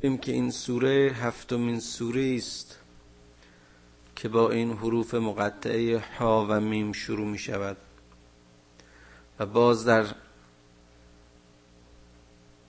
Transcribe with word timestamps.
بیم 0.00 0.18
که 0.18 0.32
این 0.32 0.50
سوره 0.50 1.12
هفتمین 1.14 1.80
سوره 1.80 2.34
است 2.36 2.78
که 4.16 4.28
با 4.28 4.50
این 4.50 4.72
حروف 4.72 5.14
مقطعه 5.14 6.02
ها 6.18 6.46
و 6.50 6.60
میم 6.60 6.92
شروع 6.92 7.26
می 7.26 7.38
شود 7.38 7.76
و 9.38 9.46
باز 9.46 9.84
در 9.84 10.06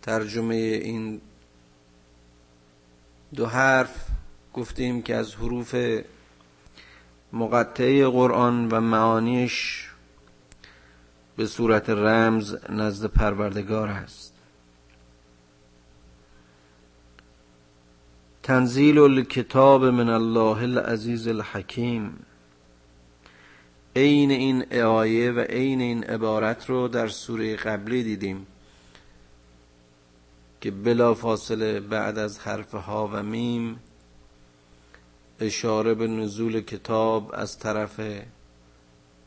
ترجمه 0.01 0.55
این 0.55 1.21
دو 3.35 3.45
حرف 3.45 4.07
گفتیم 4.53 5.01
که 5.01 5.15
از 5.15 5.35
حروف 5.35 5.75
مقطعه 7.33 8.07
قرآن 8.07 8.67
و 8.67 8.81
معانیش 8.81 9.89
به 11.37 11.45
صورت 11.45 11.89
رمز 11.89 12.55
نزد 12.69 13.05
پروردگار 13.05 13.87
است 13.87 14.38
تنزیل 18.43 18.97
الکتاب 18.97 19.85
من 19.85 20.09
الله 20.09 20.63
العزیز 20.63 21.27
الحکیم. 21.27 22.25
عین 23.95 24.31
این 24.31 24.81
آیه 24.83 25.31
و 25.31 25.39
عین 25.39 25.81
این 25.81 26.03
عبارت 26.03 26.69
رو 26.69 26.87
در 26.87 27.07
سوره 27.07 27.55
قبلی 27.55 28.03
دیدیم 28.03 28.47
که 30.61 30.71
بلا 30.71 31.13
فاصله 31.13 31.79
بعد 31.79 32.17
از 32.17 32.39
حرف 32.39 32.75
ها 32.75 33.09
و 33.13 33.23
میم 33.23 33.79
اشاره 35.39 35.93
به 35.93 36.07
نزول 36.07 36.61
کتاب 36.61 37.31
از 37.33 37.59
طرف 37.59 38.01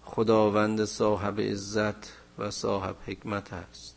خداوند 0.05 0.85
صاحب 0.85 1.41
عزت 1.41 2.13
و 2.39 2.51
صاحب 2.51 2.97
حکمت 3.07 3.53
است. 3.53 3.92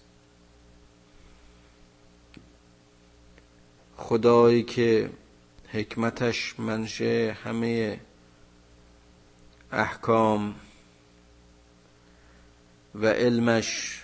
خدایی 3.97 4.63
که 4.63 5.09
حکمتش 5.71 6.59
منشه 6.59 7.37
همه 7.43 7.99
احکام 9.71 10.55
و 12.95 13.07
علمش 13.07 14.01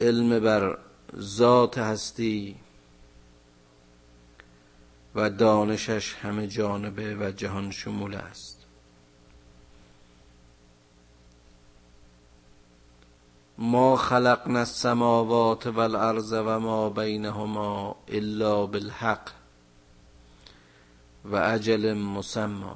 علم 0.00 0.40
بر 0.40 0.78
ذات 1.18 1.78
هستی 1.78 2.56
و 5.14 5.30
دانشش 5.30 6.14
همه 6.14 6.46
جانبه 6.46 7.16
و 7.16 7.30
جهان 7.30 7.70
شمول 7.70 8.14
است. 8.14 8.61
ما 13.64 13.96
خلقنا 13.96 14.58
السماوات 14.58 15.66
والارض 15.66 16.32
و 16.32 16.60
ما 16.60 16.90
بینهما 16.90 17.96
الا 18.08 18.66
بالحق 18.66 19.30
و 21.24 21.36
اجل 21.36 21.92
مسمى. 21.92 22.74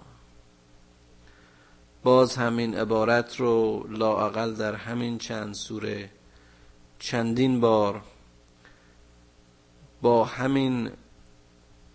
باز 2.03 2.37
همین 2.37 2.75
عبارت 2.75 3.41
رو 3.41 3.87
لااقل 3.89 4.55
در 4.55 4.75
همین 4.75 5.19
چند 5.19 5.55
سوره 5.55 6.11
چندین 6.99 7.61
بار 7.61 8.01
با 10.03 10.25
همین 10.25 10.91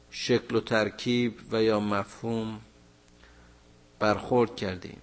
شکل 0.09 0.55
و 0.55 0.59
ترکیب 0.59 1.39
و 1.52 1.64
یا 1.64 1.80
مفهوم 1.80 2.61
برخورد 4.00 4.55
کردیم. 4.55 5.02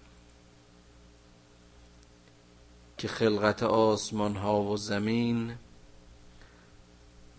که 2.99 3.09
خلقت 3.09 3.63
آسمان 3.63 4.37
ها 4.37 4.63
و 4.63 4.77
زمین 4.77 5.55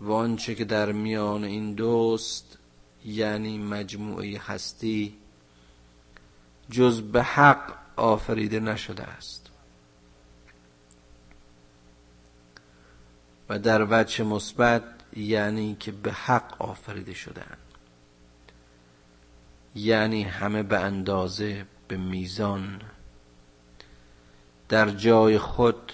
و 0.00 0.12
آنچه 0.12 0.54
که 0.54 0.64
در 0.64 0.92
میان 0.92 1.44
این 1.44 1.74
دوست 1.74 2.58
یعنی 3.04 3.58
مجموعه 3.58 4.38
هستی 4.38 5.16
جز 6.70 7.02
به 7.02 7.22
حق 7.22 7.74
آفریده 7.96 8.60
نشده 8.60 9.02
است. 9.02 9.50
و 13.48 13.58
در 13.58 13.86
وجه 13.90 14.24
مثبت 14.24 14.82
یعنی 15.16 15.76
که 15.80 15.92
به 15.92 16.12
حق 16.12 16.62
آفریده 16.62 17.14
شدن 17.14 17.56
یعنی 19.74 20.22
همه 20.22 20.62
به 20.62 20.78
اندازه 20.78 21.66
به 21.88 21.96
میزان. 21.96 22.82
در 24.70 24.90
جای 24.90 25.38
خود 25.38 25.92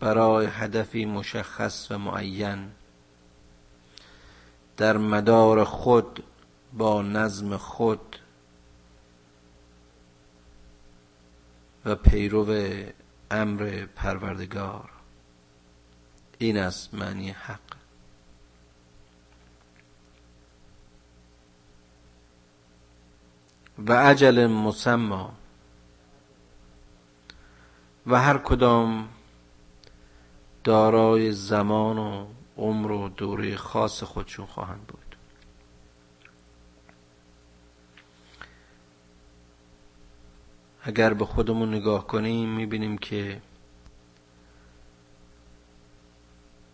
برای 0.00 0.46
هدفی 0.46 1.04
مشخص 1.04 1.90
و 1.90 1.98
معین. 1.98 2.70
در 4.76 4.96
مدار 4.96 5.64
خود 5.64 6.24
با 6.72 7.02
نظم 7.02 7.56
خود 7.56 8.16
و 11.84 11.94
پیرو 11.94 12.54
امر 13.30 13.86
پروردگار. 13.96 14.90
این 16.38 16.58
است 16.58 16.94
معنی 16.94 17.30
حق. 17.30 17.60
و 23.86 23.92
عجل 23.92 24.46
مسما 24.46 25.32
و 28.08 28.14
هر 28.14 28.38
کدام 28.38 29.08
دارای 30.64 31.32
زمان 31.32 31.98
و 31.98 32.26
عمر 32.56 32.90
و 32.90 33.08
دوره 33.08 33.56
خاص 33.56 34.02
خودشون 34.02 34.46
خواهند 34.46 34.86
بود. 34.86 35.16
اگر 40.82 41.14
به 41.14 41.24
خودمون 41.24 41.74
نگاه 41.74 42.06
کنیم 42.06 42.48
می‌بینیم 42.48 42.98
که 42.98 43.40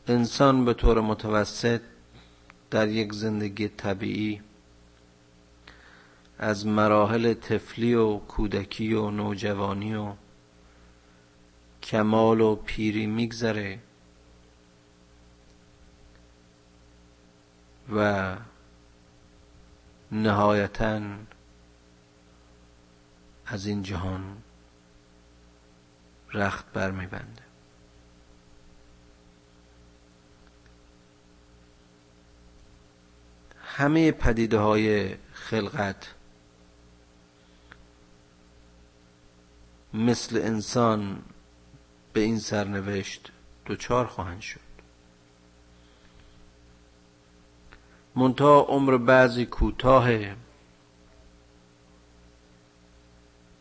انسان 0.06 0.64
به 0.64 0.74
طور 0.74 1.00
متوسط 1.00 1.80
در 2.70 2.88
یک 2.88 3.12
زندگی 3.12 3.68
طبیعی 3.68 4.40
از 6.38 6.66
مراحل 6.66 7.34
طفلی 7.34 7.94
و 7.94 8.18
کودکی 8.18 8.94
و 8.94 9.10
نوجوانی 9.10 9.94
و 9.94 10.12
کمال 11.84 12.40
و 12.40 12.56
پیری 12.56 13.06
میگذره. 13.06 13.78
و 17.94 18.36
نهایتا 20.12 21.00
از 23.46 23.66
این 23.66 23.82
جهان 23.82 24.42
رخت 26.32 26.72
بر 26.72 26.90
میبنده 26.90 27.42
همه 33.64 34.12
پدیده 34.12 34.58
های 34.58 35.16
خلقت 35.32 36.14
مثل 39.94 40.36
انسان 40.36 41.22
به 42.14 42.20
این 42.20 42.38
سرنوشت 42.38 43.32
دوچار 43.64 44.06
خواهند 44.06 44.40
شد. 44.40 44.60
منتها 48.16 48.60
عمر 48.60 48.96
بعضی 48.96 49.46
کوتاه 49.46 50.10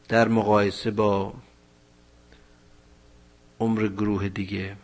در 0.07 0.27
مقایسه 0.27 0.91
با 0.91 1.33
عمر 3.59 3.87
گروه 3.87 4.29
دیگه 4.29 4.77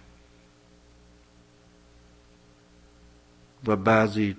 و 3.66 3.76
بعضی 3.76 4.38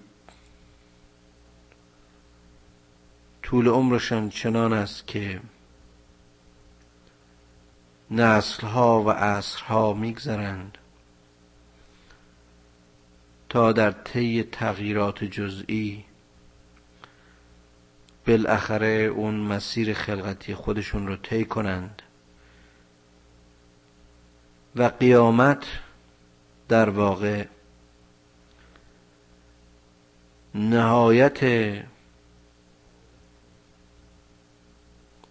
طول 3.43 3.69
عمرشان 3.69 4.31
چنان 4.31 4.73
است 4.73 5.06
که 5.06 5.41
نسلها 8.11 9.03
و 9.03 9.11
عصرها 9.11 9.93
میگذرند 9.93 10.79
تا 13.49 13.73
در 13.73 13.91
طی 13.91 14.43
تغییرات 14.43 15.25
جزئی 15.25 16.05
بالاخره 18.27 18.89
اون 18.89 19.35
مسیر 19.35 19.95
خلقتی 19.95 20.55
خودشون 20.55 21.07
رو 21.07 21.17
طی 21.17 21.45
کنند 21.45 22.03
و 24.77 24.83
قیامت 24.83 25.65
در 26.69 26.91
واقع 26.91 27.47
نهایت 30.55 31.41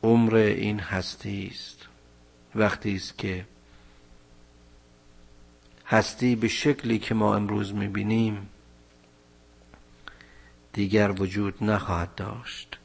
عمر 0.04 0.36
این 0.36 0.80
هستی 0.80 1.52
است 1.54 1.79
وقتی 2.56 2.96
است 2.96 3.18
که 3.18 3.46
هستی 5.86 6.36
به 6.36 6.48
شکلی 6.48 7.00
که 7.00 7.14
ما 7.14 7.36
امروز 7.36 7.74
می‌بینیم 7.74 8.50
دیگر 10.74 11.12
وجود 11.12 11.64
نخواهد 11.64 12.16
داشت. 12.16 12.78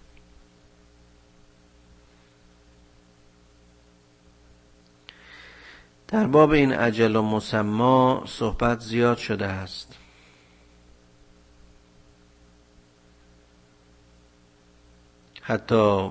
در 6.08 6.26
باب 6.26 6.50
این 6.50 6.72
عجل 6.72 7.16
و 7.16 7.22
مسما 7.22 8.24
صحبت 8.26 8.80
زیاد 8.80 9.18
شده 9.18 9.46
است. 9.46 9.98
حتی 15.42 16.10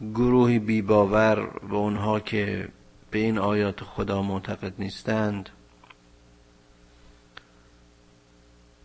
گروهی 0.00 0.58
بیباور 0.58 1.60
و 1.62 1.74
اونها 1.74 2.20
که 2.20 2.68
به 3.10 3.18
این 3.18 3.38
آیات 3.38 3.80
خدا 3.80 4.22
معتقد 4.22 4.74
نیستند 4.78 5.48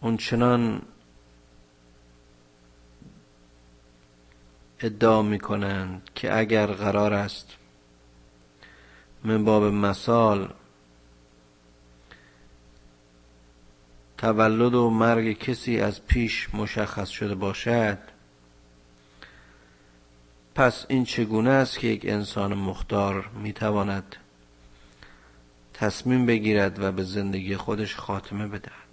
اون 0.01 0.17
چنان 0.17 0.81
ادعا 4.79 5.21
می 5.21 5.39
کنند 5.39 6.09
که 6.15 6.37
اگر 6.37 6.65
قرار 6.65 7.13
است 7.13 7.55
من 9.23 9.45
باب 9.45 9.63
مثال 9.63 10.53
تولد 14.17 14.73
و 14.73 14.89
مرگ 14.89 15.37
کسی 15.37 15.79
از 15.79 16.05
پیش 16.05 16.55
مشخص 16.55 17.09
شده 17.09 17.35
باشد 17.35 18.14
پس 20.55 20.85
این 20.89 21.05
چگونه 21.05 21.49
است 21.49 21.79
که 21.79 21.87
یک 21.87 22.05
انسان 22.05 22.53
مختار 22.53 23.27
می‌تواند 23.27 24.15
تصمیم 25.73 26.25
بگیرد 26.25 26.79
و 26.79 26.91
به 26.91 27.03
زندگی 27.03 27.55
خودش 27.55 27.95
خاتمه 27.95 28.47
بدهد؟ 28.47 28.85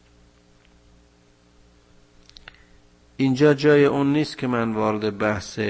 اینجا 3.16 3.54
جای 3.54 3.84
اون 3.84 4.12
نیست 4.12 4.38
که 4.38 4.46
من 4.46 4.72
وارد 4.72 5.18
بحث 5.18 5.60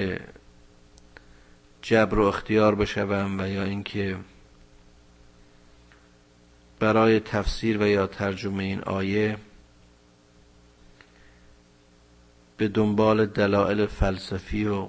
جبر 1.83 2.19
و 2.19 2.25
اختیار 2.25 2.75
بشوم 2.75 3.41
و 3.41 3.49
یا 3.49 3.65
اینکه 3.65 4.17
برای 6.79 7.21
تفسیر 7.21 7.79
و 7.83 7.87
یا 7.87 8.07
ترجمه 8.07 8.65
این 8.65 8.81
آیه 8.81 9.37
به 12.57 12.69
دنبال 12.69 13.27
دلایل 13.27 13.87
فلسفی 13.87 14.67
و 14.67 14.89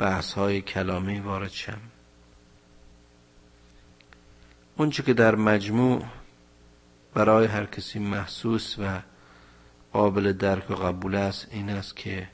بحث 0.00 0.32
های 0.32 0.60
کلامی 0.60 1.20
وارد 1.20 1.50
شم. 1.50 1.80
اونچه 4.76 5.02
که 5.02 5.14
در 5.14 5.34
مجموع 5.34 6.04
برای 7.14 7.46
هر 7.46 7.64
کسی 7.64 7.98
محسوس 7.98 8.76
و 8.78 9.00
قابل 9.92 10.32
درک 10.32 10.70
و 10.70 10.74
قبول 10.74 11.14
است 11.14 11.48
این 11.50 11.70
است 11.70 11.96
که 11.96 12.28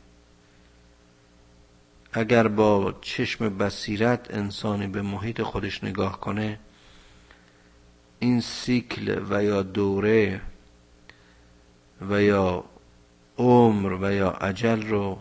اگر 2.13 2.49
با 2.49 2.95
چشم 3.01 3.59
بصیرت 3.59 4.27
انسانی 4.31 4.87
به 4.87 5.03
محیط 5.03 5.43
خودش 5.43 5.85
نگاه 5.85 6.21
کنه 6.21 6.59
این 8.19 8.41
سیکل 8.41 9.23
و 9.31 9.45
یا 9.45 9.63
دوره 9.63 10.41
و 12.11 12.23
یا 12.23 12.65
عمر 13.39 13.93
و 13.93 14.13
یا 14.13 14.31
عجل 14.31 14.83
رو 14.83 15.19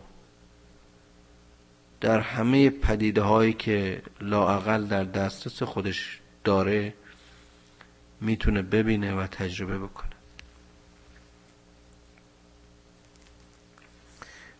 در 2.06 2.20
همه 2.20 2.70
پدیده 2.70 3.22
هایی 3.22 3.54
که 3.54 4.02
لاعقل 4.22 4.86
در 4.86 5.04
دسترس 5.04 5.64
خودش 5.64 6.20
داره 6.44 6.94
می‌تونه 8.22 8.62
ببینه 8.62 9.16
و 9.16 9.28
تجربه 9.28 9.78
بکنه. 9.80 10.10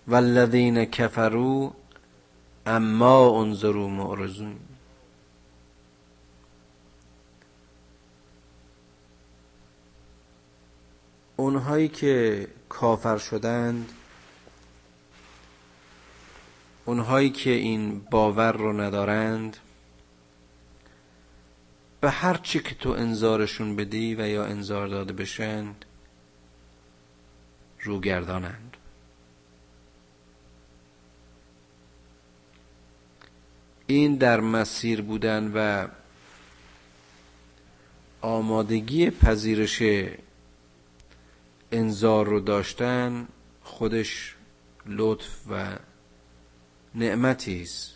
والذین 0.08 0.86
کفروا 0.86 1.74
اما 2.66 3.42
انظروا 3.42 3.88
معرضون 3.88 4.60
اونهایی 11.36 11.88
که 11.88 12.48
کافر 12.70 13.18
شدند 13.18 13.90
اونهایی 16.86 17.30
که 17.30 17.50
این 17.50 18.00
باور 18.00 18.52
رو 18.52 18.82
ندارند 18.82 19.58
به 22.02 22.10
هر 22.10 22.38
چی 22.38 22.60
که 22.60 22.76
تو 22.76 22.90
انذارشون 22.90 23.76
بدی 23.76 24.16
و 24.16 24.28
یا 24.28 24.46
انذار 24.46 24.88
داده 24.88 25.14
بشند 25.14 25.86
روگردانند. 27.82 28.78
این 33.88 34.16
در 34.16 34.40
مسیر 34.40 35.02
بودن 35.02 35.52
و 35.56 35.88
آمادگی 38.22 39.10
پذیرش 39.10 39.84
انذار 41.72 42.26
رو 42.26 42.40
داشتن 42.40 43.28
خودش 43.64 44.36
لطف 44.86 45.48
و 45.50 45.76
نعمتی 46.96 47.62
است 47.62 47.96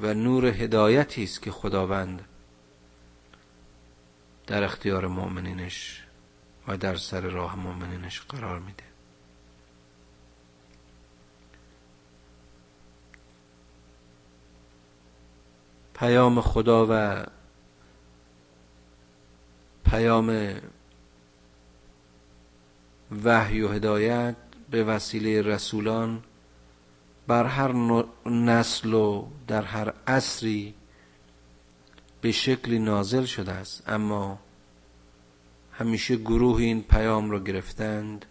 و 0.00 0.14
نور 0.14 0.46
هدایتی 0.46 1.24
است 1.24 1.42
که 1.42 1.50
خداوند 1.50 2.24
در 4.46 4.64
اختیار 4.64 5.06
مؤمنینش 5.06 6.02
و 6.68 6.76
در 6.76 6.96
سر 6.96 7.20
راه 7.20 7.56
مؤمنینش 7.56 8.20
قرار 8.20 8.58
میده. 8.58 8.84
پیام 15.94 16.40
خدا 16.40 16.86
و 16.90 17.24
پیام 19.84 20.54
وحی 23.24 23.62
و 23.62 23.68
هدایت 23.68 24.36
به 24.70 24.84
وسیله 24.84 25.42
رسولان 25.42 26.22
بر 27.26 27.44
هر 27.46 27.72
نسل 28.26 28.94
و 28.94 29.26
در 29.46 29.62
هر 29.62 29.92
عصری 30.06 30.74
به 32.20 32.32
شکلی 32.32 32.78
نازل 32.78 33.24
شده 33.24 33.52
است. 33.52 33.88
اما 33.88 34.38
همیشه 35.72 36.16
گروه 36.16 36.60
این 36.60 36.82
پیام 36.82 37.30
را 37.30 37.40
گرفتند 37.40 38.26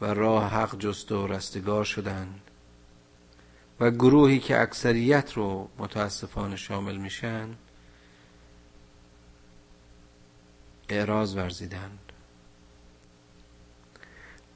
و 0.00 0.06
راه 0.06 0.50
حق 0.50 0.78
جست 0.78 1.12
و 1.12 1.26
رستگار 1.26 1.84
شدند 1.84 2.40
و 3.80 3.90
گروهی 3.90 4.38
که 4.38 4.60
اکثریت 4.60 5.32
رو 5.32 5.68
متاسفانه 5.78 6.56
شامل 6.56 6.96
میشن 6.96 7.48
اعراض 10.88 11.36
ورزیدند. 11.36 12.05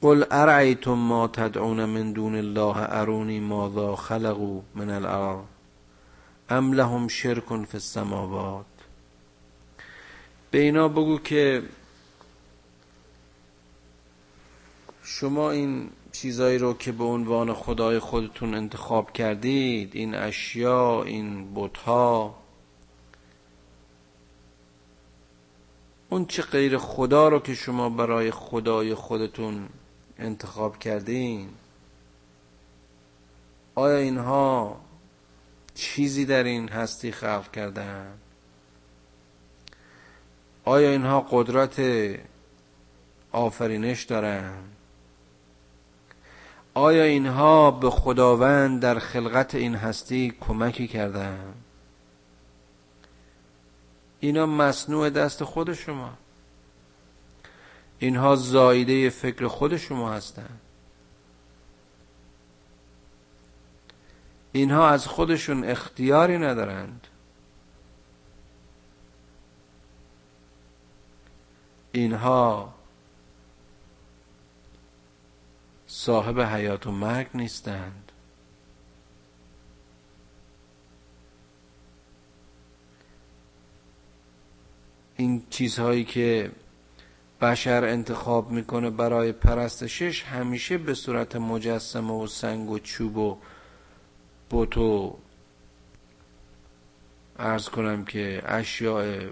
قل 0.01 0.25
ارعیتم 0.31 0.93
ما 0.93 1.27
تدعون 1.27 1.85
من 1.85 2.11
دون 2.13 2.35
الله 2.35 2.75
ارونی 2.77 3.39
ماذا 3.39 3.95
خلقوا 3.95 4.61
من 4.75 4.89
الارض 4.89 5.45
ام 6.49 6.73
لهم 6.73 7.07
شرک 7.07 7.45
فی 7.45 7.77
السماوات 7.77 8.65
به 10.51 10.59
اینا 10.59 10.87
بگو 10.87 11.19
که 11.19 11.63
شما 15.03 15.51
این 15.51 15.89
چیزایی 16.11 16.57
رو 16.57 16.73
که 16.73 16.91
به 16.91 17.03
عنوان 17.03 17.53
خدای 17.53 17.99
خودتون 17.99 18.55
انتخاب 18.55 19.11
کردید 19.11 19.95
این 19.95 20.15
اشیا 20.15 21.03
این 21.03 21.53
بتها 21.55 22.35
اون 26.09 26.25
چه 26.25 26.41
غیر 26.41 26.77
خدا 26.77 27.27
رو 27.27 27.39
که 27.39 27.53
شما 27.53 27.89
برای 27.89 28.31
خدای 28.31 28.95
خودتون 28.95 29.69
انتخاب 30.21 30.79
کردین. 30.79 31.49
آیا 33.75 33.97
اینها 33.97 34.79
چیزی 35.75 36.25
در 36.25 36.43
این 36.43 36.69
هستی 36.69 37.11
خلق 37.11 37.51
کردن؟ 37.51 38.13
آیا 40.65 40.89
اینها 40.89 41.21
قدرت 41.31 41.81
آفرینش 43.31 44.03
دارن؟ 44.03 44.53
آیا 46.73 47.03
اینها 47.03 47.71
به 47.71 47.89
خداوند 47.89 48.81
در 48.81 48.99
خلقت 48.99 49.55
این 49.55 49.75
هستی 49.75 50.33
کمکی 50.41 50.87
کردن؟ 50.87 51.53
اینا 54.19 54.45
مصنوع 54.45 55.09
دست 55.09 55.43
خود 55.43 55.73
شما. 55.73 56.20
اینها 58.01 58.35
زایده 58.35 59.09
فکر 59.09 59.47
خود 59.47 59.77
شما 59.77 60.13
هستند 60.13 60.59
اینها 64.51 64.89
از 64.89 65.07
خودشون 65.07 65.63
اختیاری 65.63 66.37
ندارند. 66.37 67.07
اینها 71.91 72.73
صاحب 75.87 76.41
حیات 76.41 76.87
و 76.87 76.91
مرگ 76.91 77.27
نیستند. 77.33 78.11
این 85.17 85.45
چیزهایی 85.49 86.03
که 86.03 86.51
بشر 87.41 87.85
انتخاب 87.85 88.51
می‌کنه 88.51 88.89
برای 88.89 89.31
پرستشش 89.31 90.23
همیشه 90.23 90.77
به 90.77 90.93
صورت 90.93 91.35
مجسمه 91.35 92.13
و 92.13 92.27
سنگ 92.27 92.69
و 92.69 92.79
چوب 92.79 93.17
و 93.17 93.37
بت 94.51 94.77
و 94.77 95.17
ارز 97.39 97.69
کنم 97.69 98.05
که 98.05 98.41
اشیاء 98.45 99.29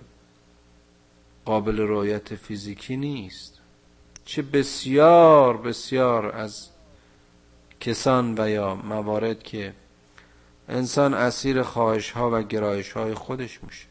قابل 1.46 1.78
رایت 1.78 2.36
فیزیکی 2.36 2.98
نیست. 2.98 3.60
چه 4.26 4.42
بسیار 4.42 5.58
بسیار 5.58 6.36
از 6.36 6.70
کسان 7.80 8.36
و 8.38 8.50
یا 8.50 8.76
موارد 8.76 9.44
که 9.44 9.74
انسان 10.70 11.14
اسیر 11.14 11.62
خواهش 11.62 12.12
ها 12.12 12.30
و 12.34 12.42
گرایش 12.42 12.92
های 12.92 13.14
خودش 13.14 13.64
میشه. 13.64 13.86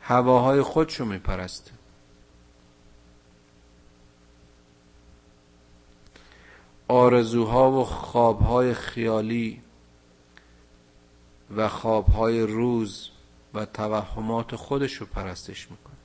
هواهای 0.00 0.62
خودشو 0.62 1.04
میپرسته. 1.04 1.79
آرزوها 6.90 7.70
و 7.70 7.84
خوابهای 7.84 8.74
خیالی 8.74 9.62
و 11.56 11.68
خوابهای 11.68 12.40
روز 12.40 13.10
و 13.54 13.64
توهمات 13.64 14.56
خودش 14.56 14.94
رو 14.94 15.06
پرستش 15.06 15.70
می‌کنه. 15.70 15.96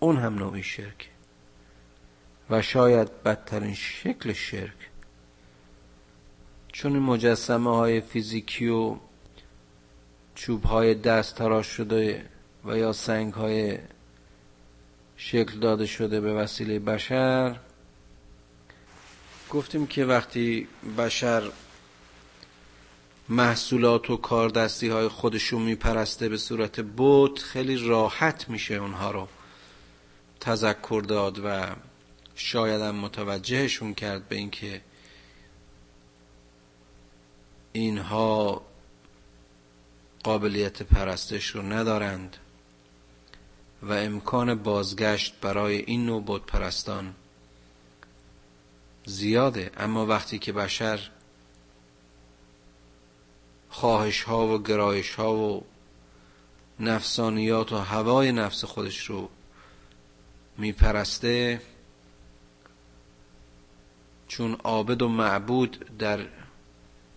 اون 0.00 0.16
هم 0.16 0.34
نوعی 0.34 0.62
شرک 0.62 1.10
و 2.50 2.62
شاید 2.62 3.22
بدترین 3.22 3.74
شکل 3.74 4.32
شرک 4.32 4.90
چون 6.72 6.92
این 6.92 7.02
مجسمه 7.02 7.76
های 7.76 8.00
فیزیکی 8.00 8.68
و 8.68 8.96
چوب 10.34 10.64
های 10.64 10.94
دست 10.94 11.34
تراش 11.34 11.66
شده 11.66 12.28
و 12.64 12.78
یا 12.78 12.92
سنگ 12.92 13.32
های 13.32 13.78
شکل 15.16 15.58
داده 15.58 15.86
شده 15.86 16.20
به 16.20 16.34
وسیله 16.34 16.78
بشر 16.78 17.56
گفتیم 19.52 19.86
که 19.86 20.04
وقتی 20.04 20.68
بشر 20.98 21.50
محصولات 23.28 24.10
و 24.10 24.16
کاردستی 24.16 24.88
های 24.88 25.08
خودشو 25.08 25.58
میپرسته 25.58 26.28
به 26.28 26.36
صورت 26.36 26.80
بوت 26.80 27.38
خیلی 27.38 27.88
راحت 27.88 28.48
میشه 28.48 28.74
اونها 28.74 29.10
رو 29.10 29.28
تذکر 30.40 31.02
داد 31.08 31.40
و 31.44 31.66
شاید 32.34 32.80
هم 32.80 32.94
متوجهشون 32.94 33.94
کرد 33.94 34.28
به 34.28 34.36
اینکه 34.36 34.80
اینها 37.72 38.62
قابلیت 40.24 40.82
پرستش 40.82 41.46
رو 41.46 41.62
ندارند 41.62 42.36
و 43.82 43.92
امکان 43.92 44.54
بازگشت 44.54 45.34
برای 45.40 45.76
این 45.76 46.06
نوع 46.06 46.22
بود 46.22 46.46
پرستان 46.46 47.14
زیاده. 49.04 49.70
اما 49.76 50.06
وقتی 50.06 50.38
که 50.38 50.52
بشر 50.52 51.10
خواهش 53.68 54.22
ها 54.22 54.46
و 54.48 54.62
گرایش 54.62 55.14
ها 55.14 55.34
و 55.34 55.64
نفسانیات 56.80 57.72
و 57.72 57.76
هوای 57.76 58.32
نفس 58.32 58.64
خودش 58.64 59.04
رو 59.04 59.28
میپرسته 60.58 61.60
چون 64.28 64.54
عابد 64.64 65.02
و 65.02 65.08
معبود 65.08 65.96
در 65.98 66.26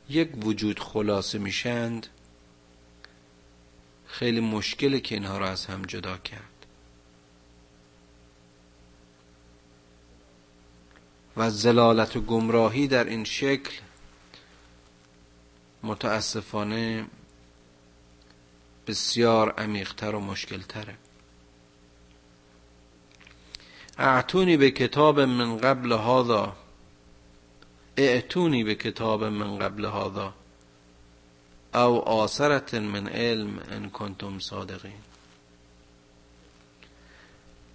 یک 0.10 0.46
وجود 0.46 0.80
خلاصه 0.80 1.38
میشند 1.38 2.08
خیلی 4.06 4.40
مشکله 4.40 5.00
که 5.00 5.16
اینها 5.16 5.38
را 5.38 5.50
از 5.50 5.66
هم 5.66 5.82
جدا 5.82 6.18
کرد. 6.18 6.55
و 11.38 11.50
زلالت 11.50 12.16
و 12.16 12.22
گمراهی 12.22 12.88
در 12.88 13.04
این 13.04 13.24
شکل 13.24 13.74
متاسفانه 15.84 17.06
بسیار 18.88 19.52
عمیقتر 19.52 20.16
و 20.16 20.20
مشکلتره. 20.20 20.96
اعتونی 23.98 24.58
به 24.58 24.72
کتاب 24.72 25.20
من 25.20 25.58
قبل 25.58 25.94
هذا. 25.94 26.56
اعتونی 27.98 28.64
به 28.64 28.76
کتاب 28.76 29.24
من 29.24 29.60
قبل 29.60 29.86
هذا. 29.86 30.34
او 31.74 32.10
آثرت 32.10 32.74
من 32.74 33.08
علم 33.08 33.60
ان 33.72 33.90
کنتم 33.90 34.40
صادقین. 34.40 35.02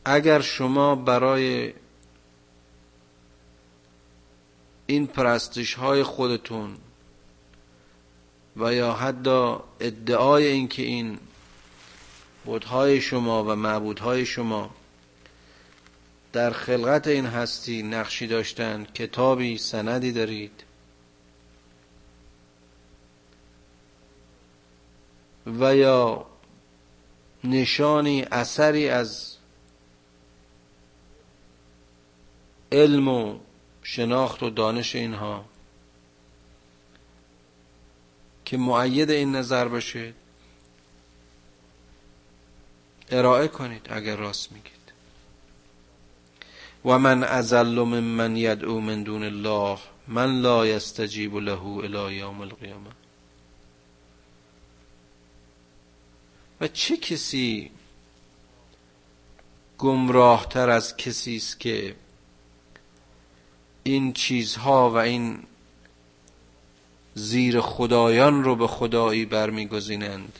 اگر 0.04 0.40
شما 0.40 0.94
برای 0.94 1.72
این 4.90 5.06
پرستش 5.06 5.74
های 5.74 6.02
خودتون 6.02 6.76
و 8.56 8.74
یا 8.74 8.92
حتی 8.92 9.56
ادعای 9.80 10.46
اینکه 10.46 10.82
این 10.82 11.18
بودهای 12.44 13.00
شما 13.00 13.44
و 13.44 13.56
معبودهای 13.56 14.26
شما 14.26 14.70
در 16.32 16.50
خلقت 16.50 17.06
این 17.06 17.26
هستی 17.26 17.82
نقشی 17.82 18.26
داشتند 18.26 18.92
کتابی 18.92 19.58
سندی 19.58 20.12
دارید. 20.12 20.64
و 25.46 25.76
یا 25.76 26.26
نشانی 27.44 28.22
اثری 28.22 28.88
از 28.88 29.36
علم 32.72 33.08
و 33.08 33.38
شناخت 33.82 34.42
و 34.42 34.50
دانش 34.50 34.94
اینها 34.94 35.44
که 38.44 38.56
معید 38.56 39.10
این 39.10 39.36
نظر 39.36 39.68
باشه 39.68 40.12
ارائه 43.10 43.48
کنید 43.48 43.86
اگر 43.90 44.16
راست 44.16 44.52
میگید. 44.52 44.80
و 46.84 46.98
من 46.98 47.24
ازل 47.24 47.78
من 48.00 48.36
یدعو 48.36 48.80
من 48.80 49.02
دون 49.02 49.22
الله 49.22 49.78
من 50.08 50.40
لا 50.40 50.66
یستجیب 50.66 51.36
له 51.36 51.66
الى 51.66 52.14
یوم 52.14 52.40
القیامه 52.40 52.90
و 56.60 56.68
چه 56.68 56.96
کسی 56.96 57.70
گمراهتر 59.78 60.70
از 60.70 60.96
کسی 60.96 61.36
است 61.36 61.60
که 61.60 61.96
این 63.90 64.12
چیزها 64.12 64.90
و 64.90 64.96
این 64.96 65.38
زیر 67.14 67.60
خدایان 67.60 68.44
رو 68.44 68.56
به 68.56 68.66
خدایی 68.66 69.24
برمیگزینند. 69.24 70.38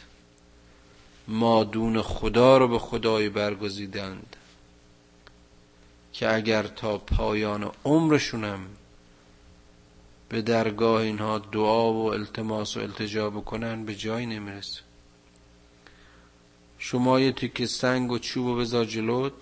مادون 1.28 2.02
خدا 2.02 2.58
رو 2.58 2.68
به 2.68 2.78
خدایی 2.78 3.28
برگزیدند. 3.28 4.36
که 6.12 6.34
اگر 6.34 6.62
تا 6.62 6.98
پایان 6.98 7.72
عمرشونم 7.84 8.60
به 10.28 10.42
درگاه 10.42 11.00
اینها 11.00 11.38
دعا 11.38 11.92
و 11.92 12.12
التماس 12.12 12.76
و 12.76 12.80
التجا 12.80 13.30
بکنن 13.30 13.84
به 13.84 13.94
جایی 13.94 14.26
نمی‌رسه. 14.26 14.80
شما 16.78 17.20
یه 17.20 17.32
تیکه 17.32 17.66
سنگ 17.66 18.10
و 18.10 18.18
چوب 18.18 18.46
و 18.46 18.56
بذار 18.56 18.84
جلوت. 18.84 19.32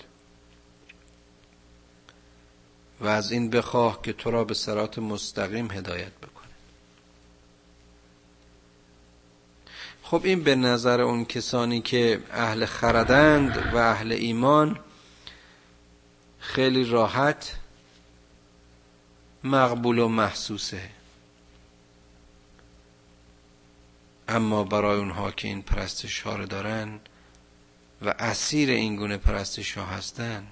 و 3.00 3.06
از 3.06 3.32
این 3.32 3.50
بخواه 3.50 4.02
که 4.02 4.12
تو 4.12 4.30
را 4.30 4.44
به 4.44 4.54
سرات 4.54 4.98
مستقیم 4.98 5.70
هدایت 5.70 6.12
بکنه. 6.12 6.48
خب 10.02 10.20
این 10.24 10.42
به 10.42 10.54
نظر 10.54 11.00
اون 11.00 11.24
کسانی 11.24 11.80
که 11.80 12.22
اهل 12.30 12.64
خردند 12.64 13.72
و 13.72 13.76
اهل 13.76 14.12
ایمان 14.12 14.78
خیلی 16.38 16.84
راحت 16.84 17.56
مقبول 19.44 19.98
و 19.98 20.08
محسوسه. 20.08 20.90
اما 24.28 24.64
برای 24.64 24.98
اونها 24.98 25.30
که 25.30 25.48
این 25.48 25.62
پرستش 25.62 26.20
ها 26.20 26.44
دارن 26.44 27.00
و 28.02 28.14
اسیر 28.18 28.70
این 28.70 28.96
گونه 28.96 29.16
پرستش 29.16 29.78
ها 29.78 29.84
هستن 29.84 30.46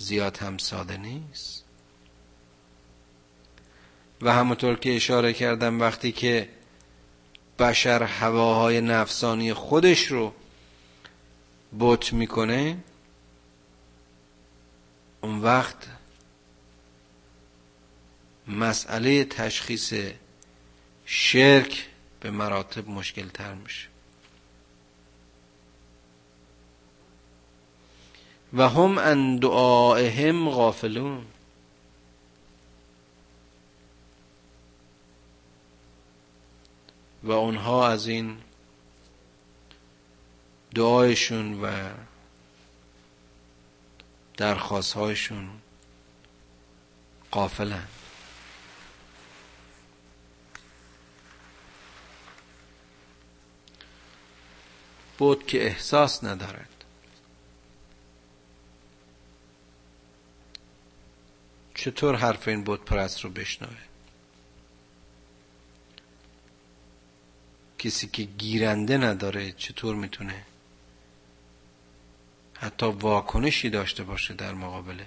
زیاد 0.00 0.36
هم 0.36 0.58
ساده 0.58 0.96
نیست. 0.96 1.64
و 4.22 4.32
همونطور 4.32 4.76
که 4.78 4.96
اشاره 4.96 5.32
کردم 5.32 5.80
وقتی 5.80 6.12
که 6.12 6.48
بشر 7.58 8.02
هواهای 8.02 8.80
نفسانی 8.80 9.54
خودش 9.54 10.06
رو 10.06 10.32
بوت 11.78 12.12
می‌کنه 12.12 12.78
اون 15.20 15.38
وقت 15.38 15.76
مسئله 18.48 19.24
تشخیص 19.24 19.94
شرک 21.06 21.88
به 22.20 22.30
مراتب 22.30 22.88
مشکل 22.88 23.28
تر 23.28 23.54
میشه. 23.54 23.88
و 28.54 28.68
هم 28.68 28.98
ان 28.98 29.36
دعائهم 29.36 30.50
غافلون. 30.50 31.26
و 37.22 37.32
اونها 37.32 37.88
از 37.88 38.06
این 38.06 38.36
دعایشون 40.74 41.64
و 41.64 41.90
درخواستهایشون 44.36 45.48
قافلن 47.30 47.86
بود 55.18 55.46
که 55.46 55.66
احساس 55.66 56.24
ندارد. 56.24 56.79
چطور 61.80 62.16
حرف 62.16 62.48
این 62.48 62.64
بود 62.64 62.84
پرست 62.84 63.20
رو 63.20 63.30
بشنوه؟ 63.30 63.76
کسی 67.78 68.06
که 68.06 68.22
گیرنده 68.22 68.98
نداره 68.98 69.52
چطور 69.52 69.94
می‌تونه 69.96 70.44
حتی 72.54 72.86
واکنشی 72.86 73.70
داشته 73.70 74.02
باشه 74.02 74.34
در 74.34 74.54
مقابل 74.54 75.02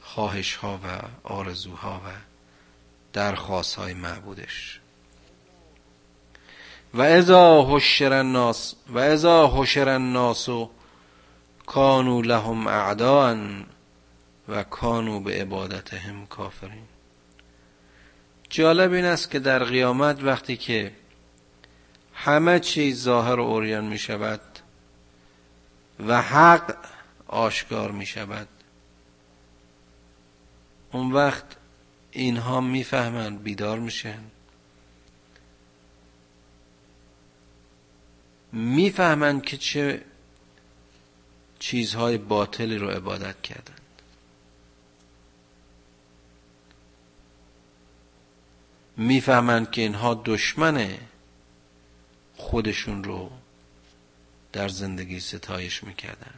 خواهش 0.00 0.54
ها 0.54 0.80
و 0.84 1.00
آرزوها 1.28 2.00
و 2.06 2.10
درخواست 3.12 3.74
های 3.74 3.94
معبودش؟ 3.94 4.80
و 6.94 7.02
ازا 7.02 7.66
حشر 7.70 8.12
الناس 8.12 8.74
و 8.88 8.98
ازا 8.98 9.48
حشر 9.48 9.88
الناس 9.88 10.48
کانو 11.66 12.22
لهم 12.22 12.66
اعداء 12.66 13.36
و 14.48 14.62
کانو 14.62 15.20
به 15.20 15.40
عبادتهم 15.40 16.26
کافرین. 16.26 16.84
جالب 18.50 18.92
این 18.92 19.04
است 19.04 19.30
که 19.30 19.38
در 19.38 19.64
قیامت 19.64 20.22
وقتی 20.22 20.56
که 20.56 20.92
همه 22.14 22.60
چیز 22.60 23.02
ظاهر 23.02 23.40
و 23.40 23.42
اوریان 23.42 23.84
می 23.84 23.98
شود 23.98 24.40
و 26.06 26.22
حق 26.22 26.76
آشکار 27.26 27.90
می 27.90 28.06
شود 28.06 28.48
اون 30.92 31.12
وقت 31.12 31.44
اینها 32.10 32.60
می‌فهمند 32.60 33.42
بیدار 33.42 33.78
میشن 33.78 34.18
می‌فهمند 38.52 39.42
که 39.42 39.56
چه 39.56 40.04
چیزهای 41.58 42.18
باطلی 42.18 42.78
رو 42.78 42.88
عبادت 42.90 43.42
کردند. 43.42 43.81
می‌فهمند 48.96 49.70
که 49.70 49.82
اینها 49.82 50.22
دشمن 50.24 50.88
خودشون 52.36 53.04
رو 53.04 53.30
در 54.52 54.68
زندگی 54.68 55.20
ستایش 55.20 55.84
می‌کردن. 55.84 56.34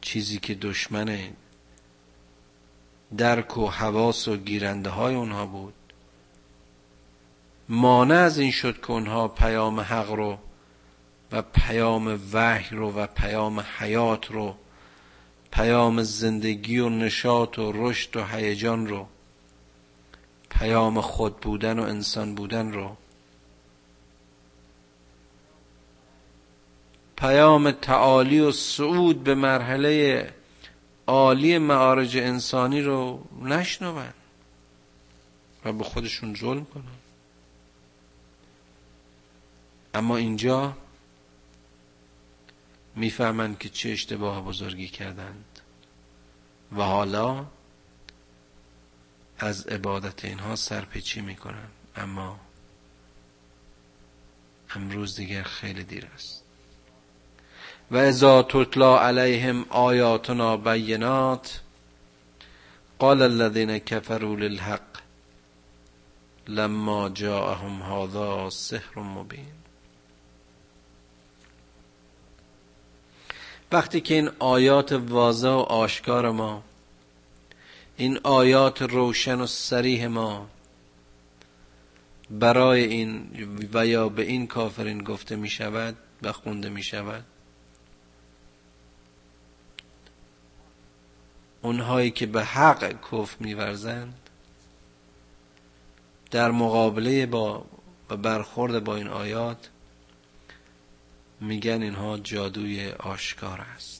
چیزی 0.00 0.38
که 0.38 0.54
دشمن 0.54 1.30
درک 3.16 3.58
و 3.58 3.66
حواس 3.66 4.28
و 4.28 4.36
گیرنده 4.36 4.90
های 4.90 5.14
اونها 5.14 5.46
بود. 5.46 5.74
مانع 7.68 8.14
از 8.14 8.38
این 8.38 8.50
شد 8.50 8.80
که 8.80 8.90
اونها 8.90 9.28
پیام 9.28 9.80
حق 9.80 10.10
رو 10.10 10.38
و 11.32 11.42
پیام 11.42 12.20
وحی 12.32 12.76
رو 12.76 12.92
و 12.92 13.06
پیام 13.06 13.60
حیات 13.60 14.30
رو 14.30 14.56
پیام 15.50 16.02
زندگی 16.02 16.78
و 16.78 16.88
نشاط 16.88 17.58
و 17.58 17.72
رشد 17.74 18.16
و 18.16 18.24
هیجان 18.24 18.86
رو 18.86 19.06
پیام 20.50 21.00
خود 21.00 21.40
بودن 21.40 21.78
و 21.78 21.82
انسان 21.82 22.34
بودن 22.34 22.72
رو. 22.72 22.96
پیام 27.16 27.70
تعالی 27.70 28.40
و 28.40 28.52
صعود 28.52 29.24
به 29.24 29.34
مرحله 29.34 30.34
عالی 31.06 31.58
معارج 31.58 32.16
انسانی 32.16 32.82
رو 32.82 33.24
نشنون 33.42 34.04
و 35.64 35.72
به 35.72 35.84
خودشون 35.84 36.34
ظلم 36.34 36.64
کنن. 36.64 36.84
اما 39.94 40.16
اینجا 40.16 40.76
می‌فهمند 42.96 43.58
که 43.58 43.68
چه 43.68 43.90
اشتباه 43.90 44.44
بزرگی 44.44 44.88
کردند 44.88 45.60
و 46.72 46.82
حالا 46.82 47.46
از 49.42 49.66
عبادت 49.66 50.24
اینها 50.24 50.56
سرپیچی 50.56 51.20
می‌کنن 51.20 51.68
اما 51.96 52.40
امروز 54.74 55.16
دیگر 55.16 55.42
خیلی 55.42 55.84
دیر 55.84 56.06
است. 56.14 56.44
و 57.90 57.96
ازا 57.96 58.42
تتلا 58.42 59.00
علیهم 59.00 59.66
آیاتنا 59.68 60.56
بینات 60.56 61.60
قال 62.98 63.22
الذين 63.22 63.78
كفروا 63.78 64.36
للحق 64.36 64.82
لما 66.48 67.08
جاءهم 67.08 67.82
هذا 67.82 68.50
سحر 68.50 68.98
مبین. 68.98 69.52
وقتی 73.72 74.00
که 74.00 74.14
این 74.14 74.30
آیات 74.38 74.92
واضح 74.92 75.48
و 75.48 75.58
آشکار 75.58 76.30
ما 76.30 76.62
این 78.00 78.20
آیات 78.22 78.82
روشن 78.82 79.40
و 79.40 79.46
سریح 79.46 80.06
ما 80.06 80.48
برای 82.30 82.84
این 82.84 83.30
و 83.72 83.86
یا 83.86 84.08
به 84.08 84.22
این 84.22 84.46
کافرین 84.46 85.04
گفته 85.04 85.36
می 85.36 85.48
شود 85.48 85.96
و 86.22 86.32
خونده 86.32 86.68
می 86.68 86.82
شود. 86.82 87.24
اونهایی 91.62 92.10
که 92.10 92.26
به 92.26 92.44
حق 92.44 93.10
کف 93.12 93.40
میورزند 93.40 94.30
در 96.30 96.50
مقابله 96.50 97.26
با 97.26 97.64
و 98.10 98.16
برخورد 98.16 98.84
با 98.84 98.96
این 98.96 99.08
آیات 99.08 99.70
میگن 101.40 101.82
اینها 101.82 102.18
جادوی 102.18 102.90
آشکار 102.90 103.60
است. 103.60 103.99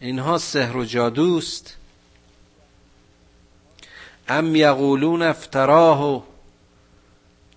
اینها 0.00 0.38
سحر 0.38 0.76
و 0.76 0.84
جادوست 0.84 1.76
ام 4.28 4.56
یقولون 4.56 5.22
افتراه 5.22 6.24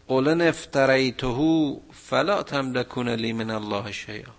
قلن 0.07 0.41
افتریته 0.41 1.75
فلا 1.93 2.43
تملکون 2.43 3.09
لی 3.09 3.33
من 3.33 3.49
الله 3.49 3.91
شیئا. 3.91 4.31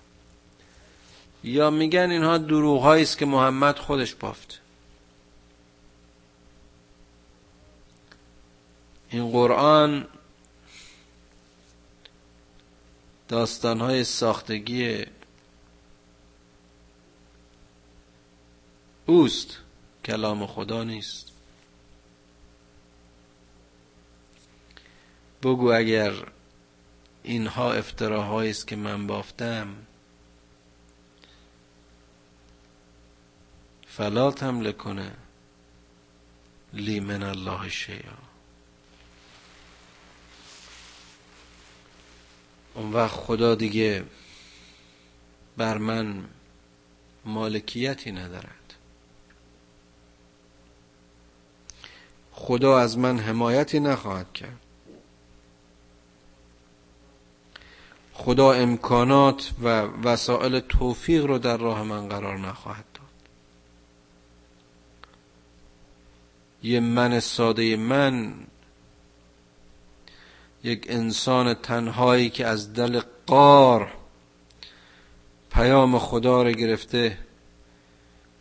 یا 1.44 1.70
میگن 1.70 2.10
اینها 2.10 2.38
دروغ 2.38 2.84
است 2.84 3.18
که 3.18 3.26
محمد 3.26 3.78
خودش 3.78 4.14
بافت. 4.14 4.60
این 9.10 9.30
قرآن 9.30 10.06
داستان 13.28 13.80
های 13.80 14.04
ساختگی 14.04 15.04
اوست. 19.06 19.58
کلام 20.04 20.46
خدا 20.46 20.84
نیست. 20.84 21.32
بگو 25.42 25.72
اگر 25.72 26.12
اینها 27.22 27.72
افتراهایی 27.72 28.50
است 28.50 28.66
که 28.66 28.76
من 28.76 29.06
بافتم 29.06 29.74
فلا 33.86 34.30
تملکنه 34.30 35.12
لی 36.72 37.00
من 37.00 37.22
الله 37.22 37.68
شیئا. 37.68 38.18
اون 42.74 42.92
وقت 42.92 43.16
خدا 43.16 43.54
دیگه 43.54 44.04
بر 45.56 45.78
من 45.78 46.24
مالکیتی 47.24 48.12
ندارد. 48.12 48.63
خدا 52.36 52.78
از 52.78 52.98
من 52.98 53.18
حمایتی 53.18 53.80
نخواهد 53.80 54.32
کرد. 54.32 54.60
خدا 58.12 58.52
امکانات 58.52 59.52
و 59.62 59.68
وسایل 59.80 60.60
توفیق 60.60 61.26
رو 61.26 61.38
در 61.38 61.56
راه 61.56 61.82
من 61.82 62.08
قرار 62.08 62.38
نخواهد 62.38 62.84
داد. 62.94 63.04
یه 66.62 66.80
من 66.80 67.20
ساده 67.20 67.76
من 67.76 68.34
یک 70.64 70.86
انسان 70.88 71.54
تنهایی 71.54 72.30
که 72.30 72.46
از 72.46 72.72
دل 72.72 73.00
قار 73.26 73.92
پیام 75.50 75.98
خدا 75.98 76.42
رو 76.42 76.50
گرفته 76.50 77.18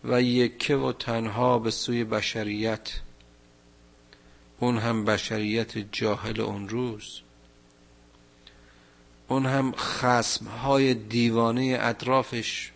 و 0.04 0.22
یکه 0.22 0.76
و 0.76 0.92
تنها 0.92 1.60
به 1.60 1.72
سوی 1.72 2.04
بشریت 2.04 3.00
اون 4.60 4.78
هم 4.78 5.06
بشریت 5.06 5.78
جاهل 5.78 6.42
اون 6.42 6.70
روز. 6.70 7.22
اون 9.28 9.46
هم 9.46 9.72
خسم 9.78 10.46
های 10.46 10.94
دیوانه 10.94 11.78
اطرافش 11.82 12.72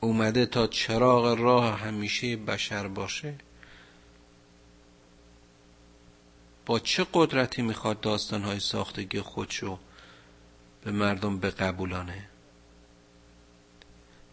اومده 0.00 0.46
تا 0.46 0.66
چراغ 0.66 1.40
راه 1.40 1.80
همیشه 1.80 2.36
بشر 2.36 2.88
باشه. 2.88 3.34
با 6.66 6.78
چه 6.78 7.06
قدرتی 7.12 7.62
می‌خواد 7.62 8.00
داستانهای 8.00 8.60
ساختگی 8.60 9.20
خودشو 9.20 9.78
به 10.84 10.90
مردم 10.90 11.38
بقبولانه؟ 11.38 12.28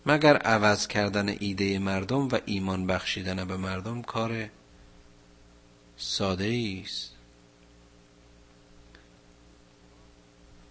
مگر 0.05 0.37
عوض 0.37 0.87
کردن 0.87 1.29
ایده 1.39 1.79
مردم 1.79 2.27
و 2.27 2.39
ایمان 2.45 2.87
بخشیدن 2.87 3.45
به 3.45 3.57
مردم 3.57 4.01
کار 4.01 4.49
ساده 5.97 6.79
است؟ 6.83 7.11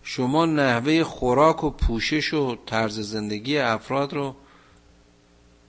شما 0.03 0.47
نحوه 0.47 1.05
خوراک 1.05 1.65
و 1.65 1.71
پوشش 1.71 2.35
و 2.35 2.57
طرز 2.67 2.99
زندگی 3.01 3.59
افراد 3.59 4.13
رو 4.13 4.37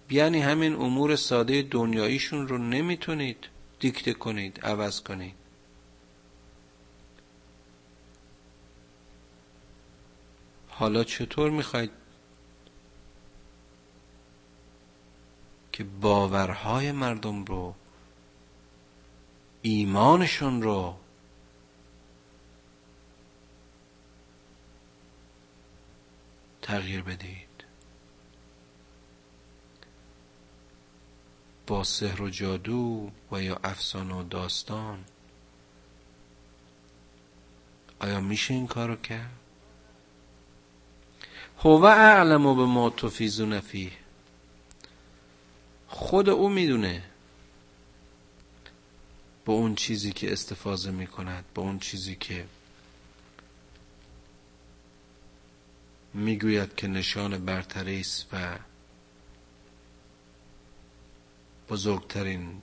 یعنی 0.10 0.42
همین 0.42 0.74
امور 0.74 1.16
ساده 1.16 1.62
دنیاییشون 1.62 2.48
رو 2.48 2.58
نمی‌تونید 2.58 3.48
دیکته 3.80 4.14
کنید 4.14 4.60
عوض 4.64 5.02
کنید. 5.02 5.36
حالا 10.68 11.04
چطور 11.04 11.52
می‌خواید 11.52 11.92
که 15.76 15.84
باورهای 15.84 16.92
مردم 16.92 17.46
رو 17.46 17.76
ایمانشون 19.62 20.62
رو 20.62 20.96
تغییر 26.62 27.02
بدید. 27.02 27.66
با 31.68 31.84
سحر 31.84 32.22
و 32.22 32.30
جادو 32.30 33.12
و 33.32 33.42
یا 33.42 33.60
افسانه 33.64 34.16
و 34.16 34.24
داستان 34.24 35.06
آیا 38.00 38.22
میشه 38.22 38.54
این 38.54 38.68
کارو 38.68 38.96
کرد؟ 38.96 39.40
هو 41.60 41.86
اعلم 41.86 42.56
به 42.56 42.66
ما 42.66 42.90
تفیزون 42.90 43.60
فیه. 43.60 44.05
خود 45.88 46.30
او 46.30 46.50
می‌دونه 46.50 47.04
به 49.46 49.52
اون 49.52 49.76
چیزی 49.76 50.12
که 50.12 50.34
استفاده 50.34 50.92
می‌کند 50.92 51.46
به 51.54 51.62
اون 51.62 51.80
چیزی 51.80 52.16
که 52.16 52.46
می‌گوید 56.14 56.76
که 56.76 56.88
نشان 56.88 57.46
برتری 57.46 58.00
است 58.00 58.28
و 58.34 58.60
بزرگترین 61.70 62.62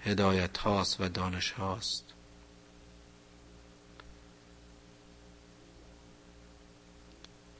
هدایت 0.00 0.58
هاست 0.58 1.00
و 1.00 1.08
دانش 1.08 1.50
هاست. 1.50 2.15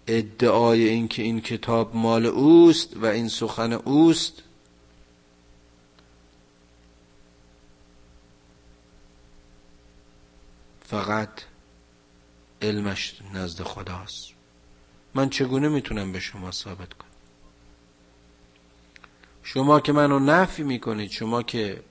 ادعای 0.07 0.89
اینکه 0.89 1.23
این 1.23 1.41
کتاب 1.41 1.97
مال 1.97 2.27
اوست 2.27 2.97
و 2.97 3.07
این 3.07 3.29
سخن 3.29 3.73
اوست 3.73 4.43
فقط 10.81 11.31
علمش 12.63 13.15
نزد 13.35 13.63
خداست. 13.63 14.33
من 15.15 15.31
چگونه 15.31 15.69
می‌تونم 15.69 16.13
به 16.13 16.21
شما 16.21 16.51
ثابت 16.51 16.95
کنم؟ 16.95 17.11
شما 19.43 19.81
که 19.81 19.93
منو 19.93 20.19
نفی 20.19 20.63
می‌کنید 20.63 21.11
شما 21.11 21.43
که 21.43 21.83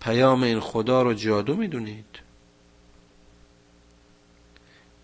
پیام 0.00 0.42
این 0.42 0.60
خدا 0.60 1.02
رو 1.02 1.14
جادو 1.14 1.56
می‌دونید 1.56 2.27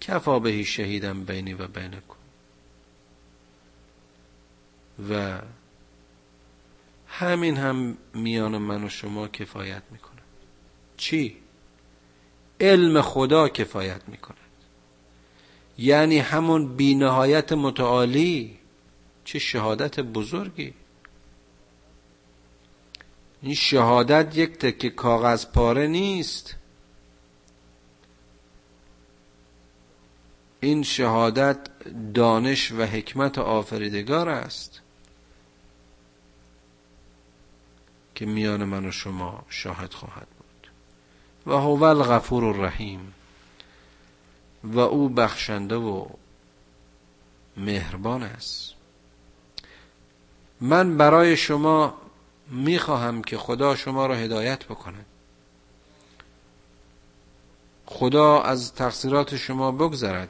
کفا 0.06 0.38
بهی 0.38 0.64
شهیدم 0.64 1.24
بینی 1.24 1.54
و 1.54 1.66
بینکم. 1.66 2.14
و 5.10 5.40
همین 7.06 7.56
هم 7.56 7.96
میان 8.14 8.58
من 8.58 8.84
و 8.84 8.88
شما 8.88 9.28
کفایت 9.28 9.82
می‌کنه. 9.90 10.20
چی؟ 10.96 11.36
علم 12.60 13.02
خدا 13.02 13.48
کفایت 13.48 14.08
می‌کنه. 14.08 14.36
یعنی 15.78 16.18
همون 16.18 16.76
بینهایت 16.76 17.52
متعالی 17.52 18.58
چه 19.24 19.38
شهادت 19.38 20.00
بزرگی. 20.00 20.74
این 23.42 23.54
شهادت 23.54 24.38
یک 24.38 24.58
تکه 24.58 24.90
کاغذ 24.90 25.46
پاره 25.46 25.86
نیست. 25.86 26.54
این 30.64 30.82
شهادت 30.82 31.58
دانش 32.14 32.72
و 32.72 32.82
حکمت 32.82 33.38
آفریدگار 33.38 34.28
است 34.28 34.80
که 38.14 38.26
میان 38.26 38.64
من 38.64 38.86
و 38.86 38.90
شما 38.90 39.44
شاهد 39.48 39.92
خواهد 39.92 40.26
بود. 40.38 40.70
و 41.46 41.58
هو 41.58 41.82
الغفور 41.82 42.44
الرحیم. 42.44 43.14
و 44.64 44.78
او 44.78 45.08
بخشنده 45.08 45.76
و 45.76 46.06
مهربان 47.56 48.22
است. 48.22 48.72
من 50.60 50.96
برای 50.96 51.36
شما 51.36 51.94
می‌خواهم 52.50 53.22
که 53.22 53.38
خدا 53.38 53.76
شما 53.76 54.06
را 54.06 54.14
هدایت 54.14 54.64
بکنه 54.64 55.04
خدا 57.86 58.42
از 58.42 58.74
تقصیرات 58.74 59.36
شما 59.36 59.72
بگذرد. 59.72 60.28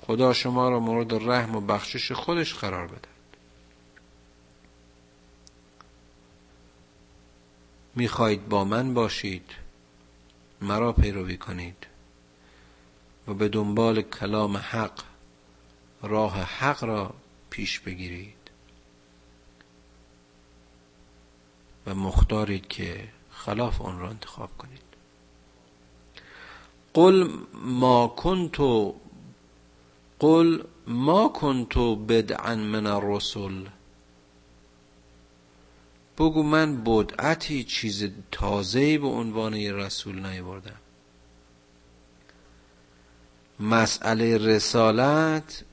خدا 0.00 0.32
شما 0.32 0.68
را 0.68 0.80
مورد 0.80 1.14
رحم 1.14 1.56
و 1.56 1.60
بخشش 1.60 2.12
خودش 2.12 2.54
قرار 2.54 2.86
بده. 2.86 3.08
می‌خواهید 7.94 8.48
با 8.48 8.64
من 8.64 8.94
باشید 8.94 9.50
مرا 10.60 10.92
پیروی 10.92 11.36
کنید 11.36 11.86
و 13.28 13.34
به 13.34 13.48
دنبال 13.48 14.02
کلام 14.02 14.56
حق 14.56 15.02
راه 16.02 16.42
حق 16.42 16.84
را 16.84 17.14
پیش 17.50 17.80
بگیرید. 17.80 18.34
و 21.86 21.94
مختارید 21.94 22.68
که 22.68 23.08
خلاف 23.30 23.80
آن 23.80 23.98
را 23.98 24.08
انتخاب 24.08 24.50
کنید. 24.58 24.82
قل 26.94 27.28
ما 27.64 28.08
کنت 28.08 28.60
قل 30.20 30.62
ما 30.86 31.28
کنت 31.28 31.78
بدعا 32.08 32.54
من 32.54 32.86
الرسل. 32.86 33.64
بگو 36.18 36.42
من 36.42 36.84
بدعتی 36.84 37.64
چیز 37.64 38.08
تازه‌ای 38.32 38.98
به 38.98 39.06
عنوان 39.06 39.54
رسول 39.54 40.26
نیاوردم. 40.26 40.76
مسئله 43.60 44.38
رسالت 44.38 45.64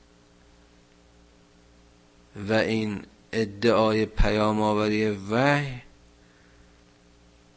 و 2.48 2.52
این 2.52 3.02
ادعای 3.32 4.06
پیام 4.06 4.60
آوری 4.60 5.10
وحی 5.10 5.82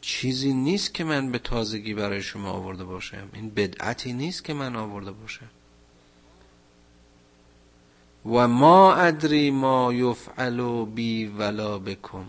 چیزی 0.00 0.52
نیست 0.52 0.94
که 0.94 1.04
من 1.04 1.32
به 1.32 1.38
تازگی 1.38 1.94
برای 1.94 2.22
شما 2.22 2.50
آورده 2.50 2.84
باشم. 2.84 3.28
این 3.32 3.50
بدعتی 3.50 4.12
نیست 4.12 4.44
که 4.44 4.54
من 4.54 4.76
آورده 4.76 5.12
باشم. 5.12 5.50
و 8.26 8.48
ما 8.48 8.94
ادری 8.94 9.50
ما 9.50 9.92
یفعل 9.92 10.84
بی 10.84 11.26
ولا 11.26 11.78
بکم. 11.78 12.26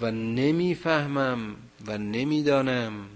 و 0.00 0.10
نمی‌فهمم 0.10 1.56
و 1.86 1.98
نمی‌دانم 1.98 3.08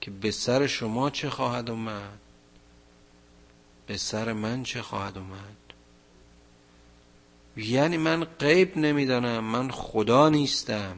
که 0.00 0.10
به 0.10 0.30
سر 0.30 0.66
شما 0.66 1.10
چه 1.10 1.30
خواهد 1.30 1.70
اومد 1.70 2.18
به 3.86 3.96
سر 3.96 4.32
من 4.32 4.62
چه 4.62 4.82
خواهد 4.82 5.18
اومد. 5.18 5.56
یعنی 7.56 7.96
من 7.96 8.24
غیب 8.24 8.78
نمی‌دانم 8.78 9.44
من 9.44 9.70
خدا 9.70 10.28
نیستم. 10.28 10.96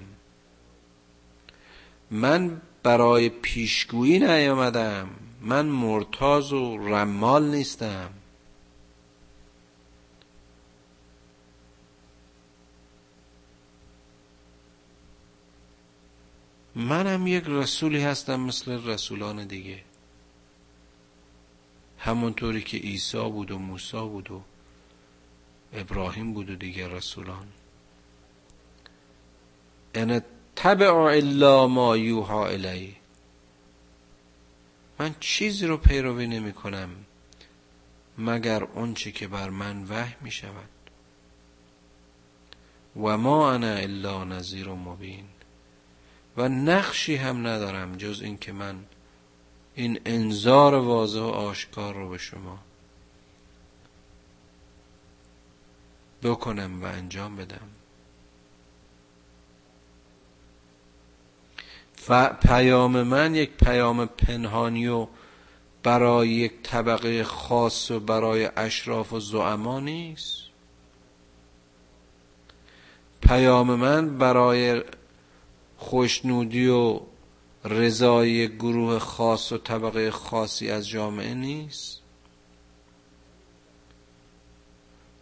من 2.11 2.61
برای 2.83 3.29
پیشگویی 3.29 4.19
نیامدم. 4.19 5.09
من 5.41 5.67
مرتاز 5.67 6.53
و 6.53 6.79
رمال 6.79 7.51
نیستم. 7.51 8.11
منم 16.75 17.27
یک 17.27 17.45
رسولی 17.47 18.03
هستم 18.03 18.41
مثل 18.41 18.87
رسولان 18.87 19.47
دیگه. 19.47 19.83
همونطوری 21.99 22.63
که 22.63 22.77
عیسی 22.77 23.31
بود 23.31 23.51
و 23.51 23.59
موسی 23.59 23.97
بود 23.97 24.31
و 24.31 24.43
ابراهیم 25.73 26.33
بود 26.33 26.51
و 26.51 26.57
دیگه 26.57 26.89
رسولان. 26.89 27.47
ان 29.95 30.23
تبع 30.57 30.93
الا 30.93 31.67
ما 31.67 31.97
یوها 31.97 32.47
الی. 32.47 32.97
من 34.99 35.15
چیزی 35.21 35.67
رو 35.67 35.77
پیروی 35.77 36.27
نمی 36.27 36.53
کنم 36.53 36.91
مگر 38.19 38.65
اونچه 38.65 39.13
که 39.13 39.29
بر 39.29 39.51
من 39.51 39.85
وحی 39.85 40.15
می 40.21 40.31
شود. 40.31 40.69
و 42.97 43.17
ما 43.17 43.53
انا 43.53 43.75
الا 43.75 44.25
نظیر 44.25 44.69
و 44.69 44.77
مبین. 44.77 45.25
و 46.37 46.49
نقشی 46.49 47.17
هم 47.17 47.47
ندارم 47.47 47.97
جز 47.97 48.23
اینکه 48.23 48.53
من 48.53 48.85
این 49.75 50.01
انذار 50.05 50.75
واضح 50.75 51.21
و 51.21 51.23
آشکار 51.23 51.95
رو 51.95 52.09
به 52.09 52.19
شما 52.19 52.59
بکنم 56.23 56.83
و 56.83 56.87
انجام 56.87 57.37
بدم. 57.37 57.80
و 62.09 62.29
پیام 62.29 63.03
من 63.03 63.35
یک 63.35 63.51
پیام 63.51 64.07
پنهانی 64.07 64.87
و 64.87 65.07
برای 65.83 66.29
یک 66.29 66.53
طبقه 66.63 67.25
خاص 67.25 67.91
و 67.91 68.01
برای 68.01 68.51
اشراف 68.57 69.13
و 69.13 69.21
زعما 69.21 69.81
نیست. 69.81 70.37
پیام 73.23 73.75
من 73.75 74.19
برای 74.19 74.83
خوشنودی 75.77 76.69
و 76.69 77.01
رضای 77.65 78.57
گروه 78.57 78.99
خاص 78.99 79.53
و 79.53 79.59
طبقه 79.59 80.11
خاصی 80.11 80.71
از 80.71 80.89
جامعه 80.89 81.35
نیست. 81.35 82.01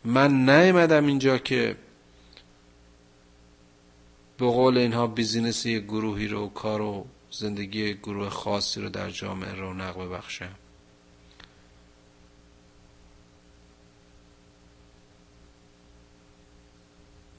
من 0.05 0.51
نیومدم 0.51 1.07
اینجا 1.07 1.39
که 1.39 1.77
به 4.39 4.47
قول 4.47 4.79
اینها 4.79 5.07
بیزینس 5.07 5.67
یک 5.67 5.85
گروهی 5.85 6.29
رو 6.29 6.49
کار 6.49 6.81
و 6.81 7.07
زندگی 7.31 7.95
گروه 7.95 8.29
خاصی 8.29 8.81
رو 8.81 8.89
در 8.89 9.11
جامعه 9.11 9.55
رو 9.55 9.75
نقب 9.75 10.05
ببخشم 10.05 10.55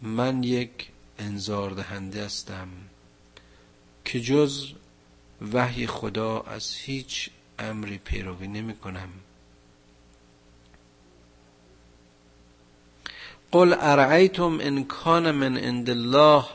من 0.02 0.44
یک 0.44 0.90
انذار 1.20 1.72
دهنده 1.72 2.26
هستم 2.26 2.68
که 4.06 4.22
جز 4.22 4.74
وحی 5.54 5.88
خدا 5.88 6.42
از 6.42 6.74
هیچ 6.74 7.30
امری 7.60 7.98
پیروی 7.98 8.48
نمی 8.48 8.76
کنم. 8.76 9.10
قل 13.52 13.76
ارعیتم 13.80 14.58
ان 14.62 14.84
کان 14.84 15.32
من 15.32 15.58
عند 15.58 15.90
الله 15.90 16.46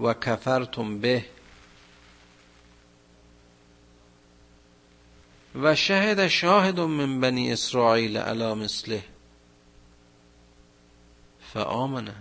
و 0.00 0.14
کفرتم 0.14 0.98
به. 0.98 1.24
و 5.54 5.74
شهد 5.74 6.28
شاهد 6.28 6.80
من 6.80 7.20
بنی 7.20 7.52
اسرائیل 7.52 8.16
علی 8.16 8.54
مثله. 8.54 9.04
فآمنه 11.52 12.14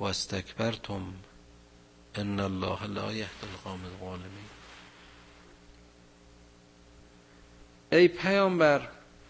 و 0.00 0.04
استکبرتم. 0.04 1.14
ان 2.14 2.40
الله 2.40 2.86
لا 2.86 3.12
یهدی 3.12 3.46
القوم 3.52 3.80
الظالمین. 3.84 4.50
ای 7.92 8.08
پیامبر 8.08 8.88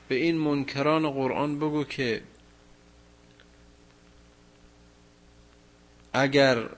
به 0.08 0.14
این 0.14 0.38
منکران 0.38 1.10
قرآن 1.10 1.58
بگو 1.58 1.84
که 1.84 2.22
اگر 6.12 6.68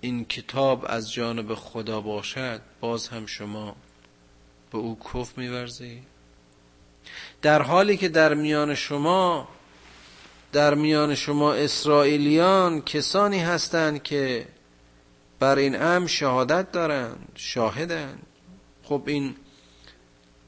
این 0.00 0.24
کتاب 0.24 0.84
از 0.88 1.12
جانب 1.12 1.54
خدا 1.54 2.00
باشد 2.00 2.60
باز 2.80 3.08
هم 3.08 3.26
شما 3.26 3.76
به 4.72 4.78
او 4.78 4.98
کف 5.14 5.38
میورزی. 5.38 6.02
در 7.42 7.62
حالی 7.62 7.96
که 7.96 8.08
در 8.08 8.34
میان 8.34 8.74
شما 8.74 9.48
در 10.52 10.74
میان 10.74 11.14
شما 11.14 11.54
اسرائیلیان 11.54 12.82
کسانی 12.82 13.38
هستند 13.38 14.02
که 14.02 14.46
بر 15.38 15.56
این 15.56 15.82
امر 15.82 16.06
شهادت 16.06 16.72
دارند 16.72 17.32
شاهدند. 17.34 18.26
خب 18.82 19.02
این 19.06 19.34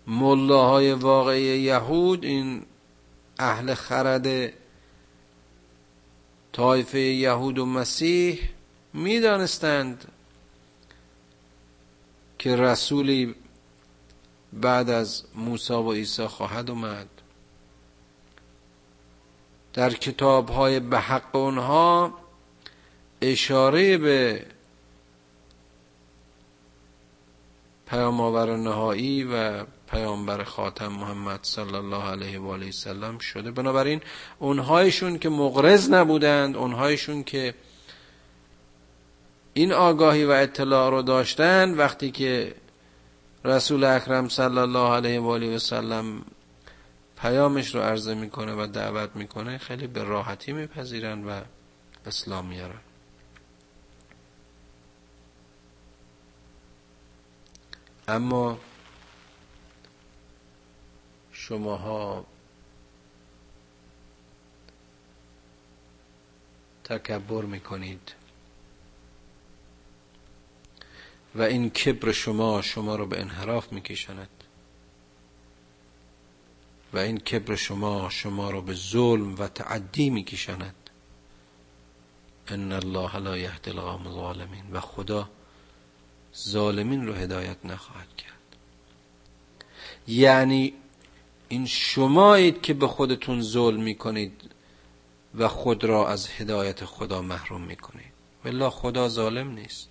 ملاهای 0.06 0.92
واقعی 0.92 1.42
یهود 1.42 2.24
این 2.24 2.62
اهل 3.38 3.74
خرد 3.74 4.52
طایفه 6.54 6.98
یهود 6.98 7.58
و 7.58 7.66
مسیح 7.66 8.40
می‌دانستند 8.92 10.12
که 12.38 12.56
رسولی 12.56 13.34
بعد 14.52 14.90
از 14.90 15.24
موسی 15.34 15.72
و 15.72 15.92
عیسی 15.92 16.26
خواهد 16.26 16.70
اومد. 16.70 17.08
در 19.72 19.90
کتاب 19.90 20.48
های 20.48 20.80
به 20.80 20.98
حق 20.98 21.36
اونها 21.36 22.14
اشاره 23.20 23.98
به 23.98 24.46
پیام 27.86 28.20
آور 28.20 28.56
نهایی 28.56 29.24
و 29.24 29.64
پیامبر 29.94 30.44
خاتم 30.44 30.88
محمد 30.88 31.38
صلی 31.42 31.74
الله 31.74 32.04
علیه 32.04 32.38
و 32.40 32.48
آله 32.48 32.70
سلم 32.70 33.18
شده. 33.18 33.50
بنابراین 33.50 34.00
اونهایشون 34.38 35.18
که 35.18 35.28
مغرض 35.28 35.90
نبودند 35.90 36.56
اونهایشون 36.56 37.24
که 37.24 37.54
این 39.54 39.72
آگاهی 39.72 40.24
و 40.24 40.30
اطلاع 40.30 40.90
رو 40.90 41.02
داشتند 41.02 41.78
وقتی 41.78 42.10
که 42.10 42.54
رسول 43.44 43.84
اکرم 43.84 44.28
صلی 44.28 44.58
الله 44.58 44.90
علیه 44.90 45.20
و 45.20 45.28
آله 45.28 45.54
و 45.54 45.58
سلم 45.58 46.24
پیامش 47.20 47.74
رو 47.74 47.80
عرضه 47.80 48.14
می‌کنه 48.14 48.54
و 48.54 48.66
دعوت 48.66 49.10
می‌کنه 49.16 49.58
خیلی 49.58 49.86
به 49.86 50.04
راحتی 50.04 50.52
میپذیرن 50.52 51.24
و 51.24 51.40
اسلام 52.06 52.46
میارن 52.46 52.80
اما 58.08 58.58
شماها 61.48 62.26
تکبر 66.84 67.42
می‌کنید. 67.42 68.14
و 71.34 71.42
این 71.42 71.70
کبر 71.70 72.12
شما 72.12 72.62
شما 72.62 72.96
رو 72.96 73.06
به 73.06 73.20
انحراف 73.20 73.72
میکشاند. 73.72 74.44
و 76.92 76.98
این 76.98 77.18
کبر 77.18 77.54
شما 77.56 78.10
شما 78.10 78.50
رو 78.50 78.62
به 78.62 78.74
ظلم 78.74 79.38
و 79.38 79.48
تعدی 79.48 80.10
میکشاند. 80.10 80.90
ان 82.48 82.72
الله 82.72 83.16
لا 83.16 83.38
یهدی 83.38 83.70
القوم 83.70 84.06
الظالمین. 84.06 84.72
و 84.72 84.80
خدا 84.80 85.30
ظالمین 86.36 87.06
رو 87.06 87.14
هدایت 87.14 87.66
نخواهد 87.66 88.16
کرد. 88.16 88.56
یعنی 90.08 90.74
این 91.48 91.66
شمایید 91.66 92.62
که 92.62 92.74
به 92.74 92.86
خودتون 92.88 93.42
ظلم 93.42 93.82
می‌کنید 93.82 94.50
و 95.34 95.48
خود 95.48 95.84
را 95.84 96.08
از 96.08 96.28
هدایت 96.28 96.84
خدا 96.84 97.22
محروم 97.22 97.60
می‌کنید. 97.60 98.12
والله 98.44 98.70
خدا 98.70 99.08
ظالم 99.08 99.50
نیست. 99.50 99.88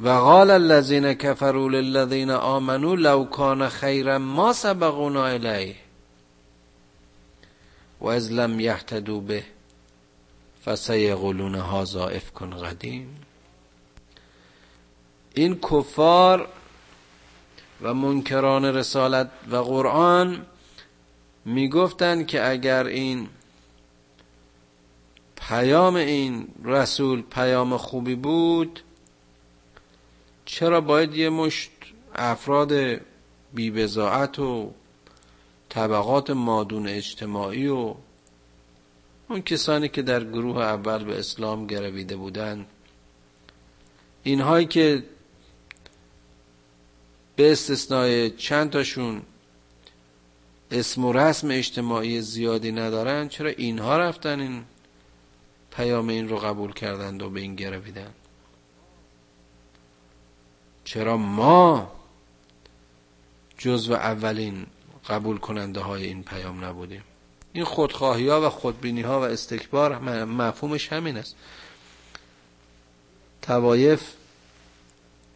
و 0.00 0.08
قال 0.08 0.50
الذين 0.50 1.12
كفروا 1.12 1.68
للذين 1.68 2.30
آمنوا 2.30 2.94
لو 2.94 3.24
كان 3.24 3.68
خيرا 3.68 4.18
ما 4.18 4.52
سبقونا 4.52 5.26
الیه 5.26 5.76
و 8.00 8.06
از 8.06 8.32
لم 8.32 8.60
یهتدو 8.60 9.20
به 9.20 9.44
فسیقولون 10.64 11.54
هازا 11.54 12.08
افکن 12.08 12.50
قدیم. 12.50 13.16
این 15.34 15.60
کفار 15.60 16.48
و 17.82 17.94
منکران 17.94 18.64
رسالت 18.64 19.30
و 19.50 19.56
قرآن 19.56 20.46
می‌گفتند 21.44 22.26
که 22.26 22.50
اگر 22.50 22.86
این 22.86 23.28
پیام 25.36 25.94
این 25.94 26.48
رسول 26.64 27.22
پیام 27.22 27.76
خوبی 27.76 28.14
بود 28.14 28.80
چرا 30.44 30.80
باید 30.80 31.14
یه 31.16 31.30
مشت 31.30 31.70
افراد 32.14 32.72
بیبزاعت 33.54 34.38
و 34.38 34.72
طبقات 35.68 36.30
مادون 36.30 36.88
اجتماعی 36.88 37.68
و 37.68 37.94
اون 39.28 39.42
کسانی 39.42 39.88
که 39.88 40.02
در 40.02 40.24
گروه 40.24 40.58
اول 40.62 41.04
به 41.04 41.18
اسلام 41.18 41.66
گرویده 41.66 42.16
بودند 42.16 42.66
اینهایی 44.22 44.66
که 44.66 45.04
به 47.36 47.52
استثنای 47.52 48.30
چند 48.30 48.70
تاشون 48.70 49.22
اسم 50.70 51.04
و 51.04 51.12
رسم 51.12 51.50
اجتماعی 51.50 52.20
زیادی 52.20 52.72
ندارن 52.72 53.28
چرا 53.28 53.50
اینها 53.50 53.98
رفتن 53.98 54.40
این 54.40 54.64
پیام 55.70 56.08
این 56.08 56.28
رو 56.28 56.36
قبول 56.36 56.72
کردند 56.72 57.22
و 57.22 57.30
به 57.30 57.40
این 57.40 57.54
گرویدن 57.54 58.10
چرا 60.84 61.16
ما 61.16 61.92
جزو 63.58 63.92
اولین 63.92 64.66
قبول 65.08 65.38
کننده 65.38 65.80
های 65.80 66.04
این 66.04 66.22
پیام 66.22 66.64
نبودیم؟ 66.64 67.04
این 67.52 67.64
خودخواهی 67.64 68.28
ها 68.28 68.46
و 68.46 68.48
خودبینی 68.48 69.02
ها 69.02 69.20
و 69.20 69.24
استکبار 69.24 69.98
مفهومش 70.24 70.92
همین 70.92 71.16
است. 71.16 71.36
توایف 73.42 74.02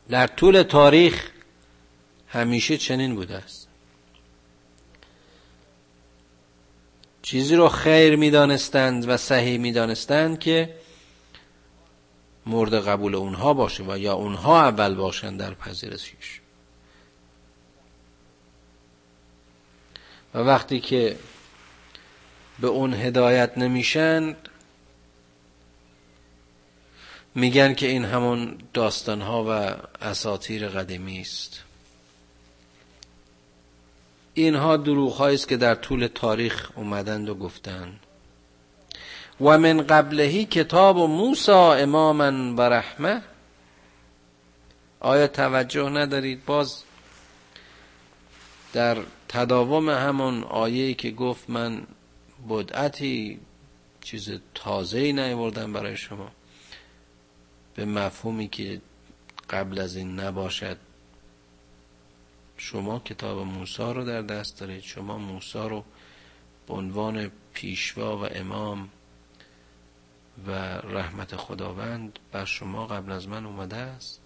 در 0.08 0.26
طول 0.26 0.62
تاریخ 0.62 1.30
همیشه 2.36 2.78
چنین 2.78 3.14
بوده 3.14 3.36
است. 3.36 3.68
چیزی 7.22 7.56
رو 7.56 7.68
خیر 7.68 8.16
می‌دانستند 8.16 9.08
و 9.08 9.16
صحیح 9.16 9.58
می‌دانستند 9.58 10.38
که 10.38 10.74
مورد 12.46 12.74
قبول 12.74 13.14
اونها 13.14 13.54
باشه 13.54 13.84
و 13.84 13.98
یا 13.98 14.14
اونها 14.14 14.60
اول 14.60 14.94
باشند 14.94 15.40
در 15.40 15.54
پذیرشش 15.54 16.40
و 20.34 20.38
وقتی 20.38 20.80
که 20.80 21.16
به 22.60 22.66
اون 22.66 22.94
هدایت 22.94 23.58
نمیشن 23.58 24.36
میگن 27.34 27.74
که 27.74 27.86
این 27.86 28.04
همون 28.04 28.58
داستانها 28.74 29.44
و 29.48 29.76
اساطیر 30.04 30.68
قدیمی 30.68 31.20
است. 31.20 31.65
اینها 34.36 34.76
دروغ 34.76 35.20
است 35.20 35.48
که 35.48 35.56
در 35.56 35.74
طول 35.74 36.06
تاریخ 36.06 36.70
اومدند 36.74 37.28
و 37.28 37.34
گفتند. 37.34 38.00
و 39.40 39.58
من 39.58 39.82
قبلهی 39.82 40.44
کتاب 40.44 40.96
و 40.96 41.06
موسا 41.06 41.74
اماما 41.74 42.54
و 42.56 42.60
رحمه. 42.60 43.22
آیا 45.00 45.26
توجه 45.26 45.88
ندارید؟ 45.88 46.44
باز 46.44 46.82
در 48.72 48.98
تداوم 49.28 49.90
همون 49.90 50.44
آیه‌ای 50.44 50.94
که 50.94 51.10
گفت 51.10 51.50
من 51.50 51.86
بدعتی 52.48 53.40
چیز 54.00 54.30
تازه 54.54 54.98
ای 54.98 55.12
نیوردم 55.12 55.72
برای 55.72 55.96
شما. 55.96 56.30
به 57.74 57.84
مفهومی 57.84 58.48
که 58.48 58.80
قبل 59.50 59.78
از 59.78 59.96
این 59.96 60.20
نباشد. 60.20 60.85
شما 62.56 62.98
کتاب 62.98 63.38
موسی 63.38 63.82
رو 63.82 64.04
در 64.04 64.22
دست 64.22 64.60
دارید. 64.60 64.82
شما 64.82 65.18
موسی 65.18 65.58
رو 65.58 65.84
به 66.66 66.74
عنوان 66.74 67.30
پیشوا 67.54 68.18
و 68.18 68.26
امام 68.34 68.88
و 70.46 70.50
رحمت 70.78 71.36
خداوند 71.36 72.18
بر 72.32 72.44
شما 72.44 72.86
قبل 72.86 73.12
از 73.12 73.28
من 73.28 73.46
اومده 73.46 73.76
است. 73.76 74.20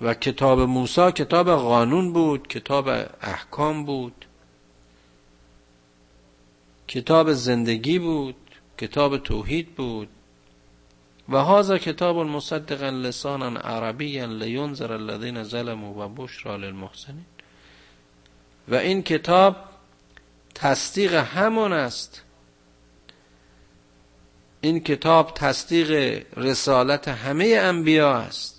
و 0.00 0.14
کتاب 0.14 0.60
موسی 0.60 1.12
کتاب 1.12 1.50
قانون 1.50 2.12
بود 2.12 2.48
کتاب 2.48 2.88
احکام 3.20 3.84
بود 3.84 4.26
کتاب 6.88 7.32
زندگی 7.32 7.98
بود 7.98 8.36
کتاب 8.78 9.18
توحید 9.18 9.74
بود. 9.74 10.08
و 11.28 11.36
هذا 11.36 11.78
کتاب 11.78 12.16
مصدقا 12.16 12.90
لسانا 12.90 13.60
عربیا 13.60 14.26
لینذر 14.26 14.92
الذين 14.92 15.42
ظلموا 15.42 16.06
و 16.06 16.08
بشرا 16.08 16.56
للمحسنین. 16.56 17.24
و 18.68 18.74
این 18.74 19.02
کتاب 19.02 19.56
تصدیق 20.54 21.14
همان 21.14 21.72
است. 21.72 22.22
این 24.60 24.80
کتاب 24.80 25.34
تصدیق 25.34 26.22
رسالت 26.36 27.08
همه 27.08 27.58
انبیا 27.60 28.16
است. 28.16 28.56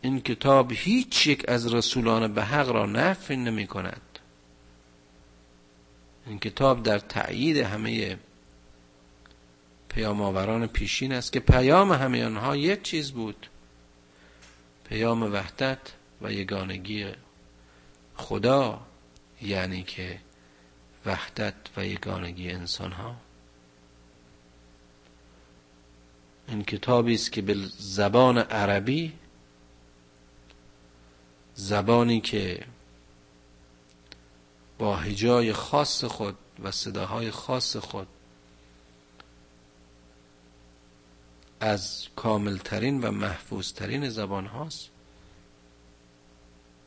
این 0.00 0.20
کتاب 0.20 0.72
هیچ 0.72 1.26
یک 1.26 1.48
از 1.48 1.74
رسولان 1.74 2.34
به 2.34 2.42
حق 2.42 2.68
را 2.68 2.86
نفی 2.86 3.36
نمی 3.36 3.66
کند. 3.66 4.18
این 6.26 6.38
کتاب 6.38 6.82
در 6.82 6.98
تأیید 6.98 7.56
همه 7.56 8.18
پیام 9.96 10.22
آوران 10.22 10.66
پیشین 10.66 11.12
است 11.12 11.32
که 11.32 11.40
پیام 11.40 11.92
همه 11.92 12.24
آنها 12.24 12.56
یک 12.56 12.82
چیز 12.82 13.12
بود. 13.12 13.46
پیام 14.88 15.22
وحدت 15.22 15.78
و 16.22 16.32
یگانگی 16.32 17.06
خدا 18.16 18.86
یعنی 19.42 19.82
که 19.82 20.18
وحدت 21.06 21.54
و 21.76 21.86
یگانگی 21.86 22.50
انسان 22.50 22.92
ها 22.92 23.16
این 26.48 26.64
کتابی 26.64 27.14
است 27.14 27.32
که 27.32 27.42
به 27.42 27.54
زبان 27.78 28.38
عربی 28.38 29.12
زبانی 31.54 32.20
که 32.20 32.64
با 34.78 34.96
هجای 34.96 35.52
خاص 35.52 36.04
خود 36.04 36.38
و 36.62 36.70
صداهای 36.70 37.30
خاص 37.30 37.76
خود 37.76 38.08
از 41.66 42.08
کاملترین 42.16 43.00
و 43.00 43.10
محفوظترین 43.10 44.08
زبان 44.08 44.46
هاست 44.46 44.90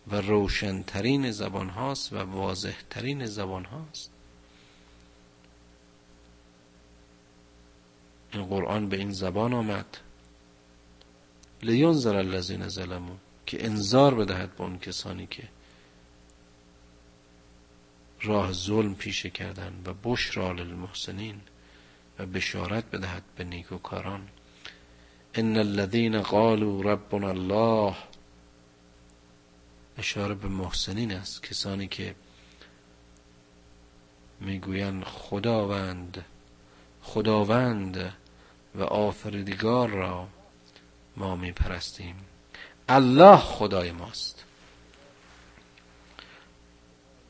و 0.07 0.15
روشنترین 0.15 1.31
زبان 1.31 1.69
هاست 1.69 2.13
و 2.13 2.17
واضحترین 2.17 3.25
زبان 3.25 3.65
هاست. 3.65 4.11
این 8.33 8.45
قرآن 8.45 8.89
به 8.89 8.97
این 8.97 9.11
زبان 9.11 9.53
آمد. 9.53 9.97
لینذر 11.63 12.15
الذین 12.15 12.67
ظلموا 12.67 13.15
که 13.45 13.65
انذار 13.65 14.15
بدهد 14.15 14.55
به 14.55 14.63
اون 14.63 14.79
کسانی 14.79 15.27
که 15.27 15.47
راه 18.21 18.51
ظلم 18.53 18.95
پیشه 18.95 19.29
کردن 19.29 19.81
و 19.85 19.93
بشرا 20.03 20.51
للمحسنین 20.51 21.41
و 22.19 22.25
بشارت 22.25 22.91
بدهد 22.91 23.23
به 23.35 23.43
نیکوکاران. 23.43 24.27
ان 25.35 25.57
الذين 25.57 26.21
قالوا 26.21 26.83
ربنا 26.83 27.29
الله 27.29 27.95
اشاره 29.97 30.33
به 30.33 30.47
محسنین 30.47 31.11
است. 31.11 31.43
کسانی 31.43 31.87
که 31.87 32.15
می‌گویند 34.39 35.03
خداوند 35.03 36.25
خداوند 37.03 38.13
و 38.75 38.83
آفریدگار 38.83 39.89
را 39.89 40.27
ما 41.17 41.35
میپرستیم. 41.35 42.15
الله 42.89 43.37
خدای 43.37 43.91
ماست. 43.91 44.43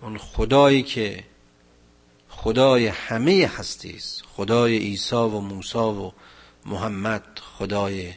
اون 0.02 0.18
خدایی 0.18 0.84
که 0.84 1.24
خدای 2.30 2.88
همه 2.88 3.52
هستی 3.58 3.95
است 3.95 4.24
خدای 4.26 4.78
عیسی 4.78 5.16
و 5.16 5.39
موسی 5.39 5.78
و 5.78 6.12
محمد 6.66 7.39
خدای 7.60 8.14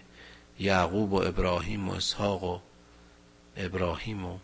یعقوب 0.58 1.12
و 1.12 1.16
ابراهیم 1.16 1.88
و 1.88 1.92
اسحاق 1.92 2.44
و 2.44 2.58
ابراهیم 3.56 4.24
و 4.24 4.38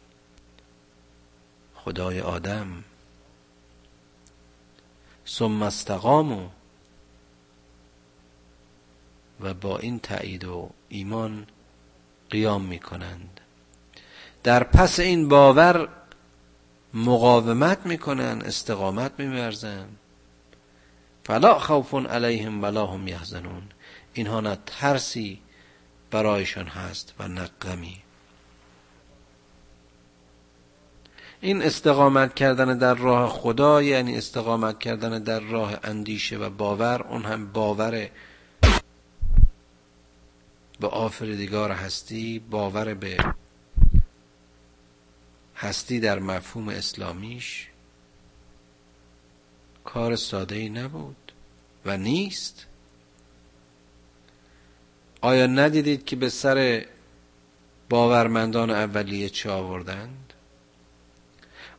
خدای 1.75 2.21
آدم. 2.21 2.85
ثم 5.27 5.63
استقامو 5.63 6.49
و 9.41 9.55
با 9.55 9.79
این 9.79 9.99
تایید 9.99 10.45
و 10.45 10.71
ایمان 10.89 11.47
قیام 12.31 12.65
می 12.65 12.79
کنند 12.79 13.41
در 14.43 14.65
پس 14.65 15.01
این 15.01 15.29
باور 15.29 15.89
مقاومت 16.95 17.87
می‌کنن 17.87 18.43
استقامت 18.45 19.13
میورزن 19.19 19.89
فلا 21.25 21.59
خوف 21.59 21.95
علیهم 21.95 22.63
ولا 22.63 22.87
هم 22.87 23.09
یحزنون. 23.09 23.63
اینها 24.19 24.41
نه 24.41 24.59
ترسی 24.67 25.41
برایشان 26.11 26.67
هست 26.67 27.15
و 27.19 27.29
نه 27.29 27.51
غمی. 27.63 28.03
این 31.41 31.63
استقامت 31.63 32.35
کردن 32.35 32.79
در 32.79 32.95
راه 32.95 33.31
خدا 33.31 33.83
یعنی 33.83 34.19
استقامت 34.19 34.79
کردن 34.79 35.23
در 35.23 35.41
راه 35.41 35.79
اندیشه 35.85 36.39
و 36.39 36.51
باور 36.51 37.03
اون 37.03 37.23
هم 37.23 37.53
باور 37.53 38.09
به 40.81 40.89
آفریدگار 40.89 41.73
هستی 41.73 42.39
باور 42.39 42.95
به 42.95 43.35
هستی 45.57 46.01
در 46.01 46.19
مفهوم 46.19 46.69
اسلامیش 46.69 47.69
کار 49.85 50.17
ساده 50.17 50.57
ای 50.57 50.69
نبود 50.69 51.33
و 51.87 51.97
نیست. 51.97 52.68
آیا 55.21 55.47
ندیدید 55.47 56.05
که 56.05 56.17
به 56.17 56.29
سر 56.29 56.85
باورمندان 57.91 58.71
اولیه 58.71 59.29
چه 59.29 59.51
آوردند؟ 59.51 60.33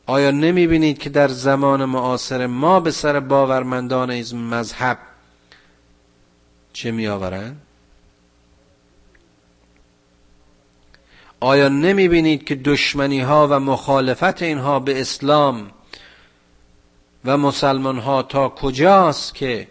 آیا 0.06 0.30
نمی 0.30 0.66
بینید 0.66 0.98
که 0.98 1.10
در 1.10 1.28
زمان 1.28 1.84
معاصر 1.84 2.46
ما 2.46 2.80
به 2.80 2.90
سر 2.90 3.20
باورمندان 3.20 4.10
از 4.10 4.34
مذهب 4.34 4.98
چه 6.72 6.90
می 6.90 7.06
آورند 7.08 7.60
آیا 11.40 11.68
نمی 11.68 12.08
بینید 12.08 12.44
که 12.44 12.54
دشمنی 12.54 13.20
ها 13.20 13.48
و 13.50 13.60
مخالفت 13.60 14.42
اینها 14.42 14.80
به 14.80 15.00
اسلام 15.00 15.70
و 17.24 17.36
مسلمان 17.36 17.98
ها 17.98 18.22
تا 18.22 18.48
کجاست 18.48 19.34
که 19.34 19.68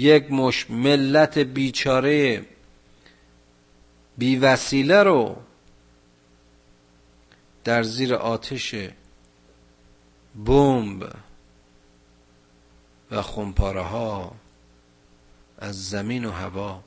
یک 0.00 0.32
مش 0.32 0.70
ملت 0.70 1.38
بیچاره 1.38 2.46
بی 4.18 4.36
وسیله 4.36 5.02
رو 5.02 5.36
در 7.64 7.82
زیر 7.82 8.14
آتش 8.14 8.74
بمب 10.46 11.12
و 13.10 13.22
خمپاره 13.22 13.82
ها 13.82 14.34
از 15.58 15.88
زمین 15.88 16.24
و 16.24 16.30
هوا 16.30 16.82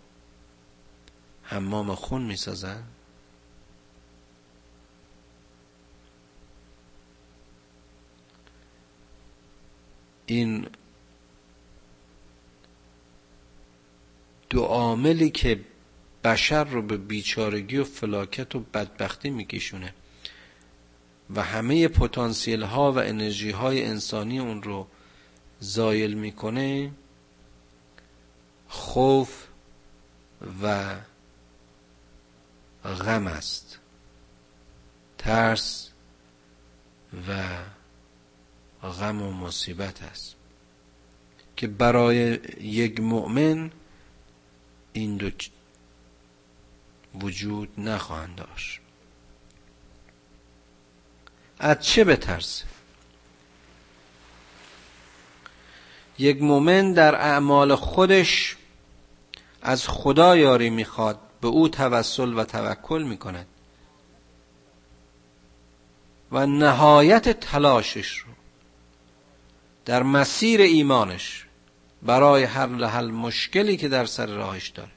حمام 1.43 1.95
خون 1.95 2.21
می 2.21 2.35
سازن 2.35 2.83
این 10.25 10.67
دو 14.53 14.63
عاملی 14.63 15.29
که 15.29 15.59
بشر 16.23 16.63
رو 16.63 16.81
به 16.81 16.97
بیچارگی 16.97 17.77
و 17.77 17.83
فلاکت 17.83 18.55
و 18.55 18.59
بدبختی 18.59 19.29
میکشونه 19.29 19.93
و 21.35 21.43
همه 21.43 21.87
پتانسیل 21.87 22.63
ها 22.63 22.91
و 22.91 22.99
انرژی 22.99 23.51
های 23.51 23.85
انسانی 23.85 24.39
اون 24.39 24.63
رو 24.63 24.87
زایل 25.59 26.13
می‌کنه 26.13 26.91
خوف 28.67 29.47
و 30.63 30.95
غم 32.83 33.27
است. 33.27 33.79
ترس 35.17 35.89
و 37.27 37.43
غم 38.89 39.21
و 39.21 39.31
مصیبت 39.31 40.03
است. 40.03 40.35
که 41.55 41.67
برای 41.67 42.39
یک 42.61 42.99
مؤمن 42.99 43.71
این 44.93 45.17
دو 45.17 45.29
وجود 47.21 47.69
نخواهند 47.77 48.35
داشت. 48.35 48.79
از 51.59 51.79
چه 51.79 52.03
بترسه؟ 52.03 52.65
یک 56.19 56.41
مؤمن 56.41 56.93
در 56.93 57.15
اعمال 57.15 57.75
خودش 57.75 58.55
از 59.61 59.87
خدا 59.87 60.37
یاری 60.37 60.69
می‌خواد 60.69 61.19
به 61.41 61.47
او 61.47 61.69
توسل 61.69 62.37
و 62.37 62.43
توکل 62.43 63.03
می‌کند 63.03 63.47
و 66.31 66.45
نهایت 66.45 67.39
تلاشش 67.39 68.17
رو 68.17 68.31
در 69.85 70.03
مسیر 70.03 70.61
ایمانش 70.61 71.45
برای 72.05 72.43
حل 72.43 72.85
حل 72.85 73.11
مشکلی 73.11 73.77
که 73.77 73.89
در 73.89 74.05
سر 74.05 74.25
راهش 74.25 74.69
داره. 74.69 74.91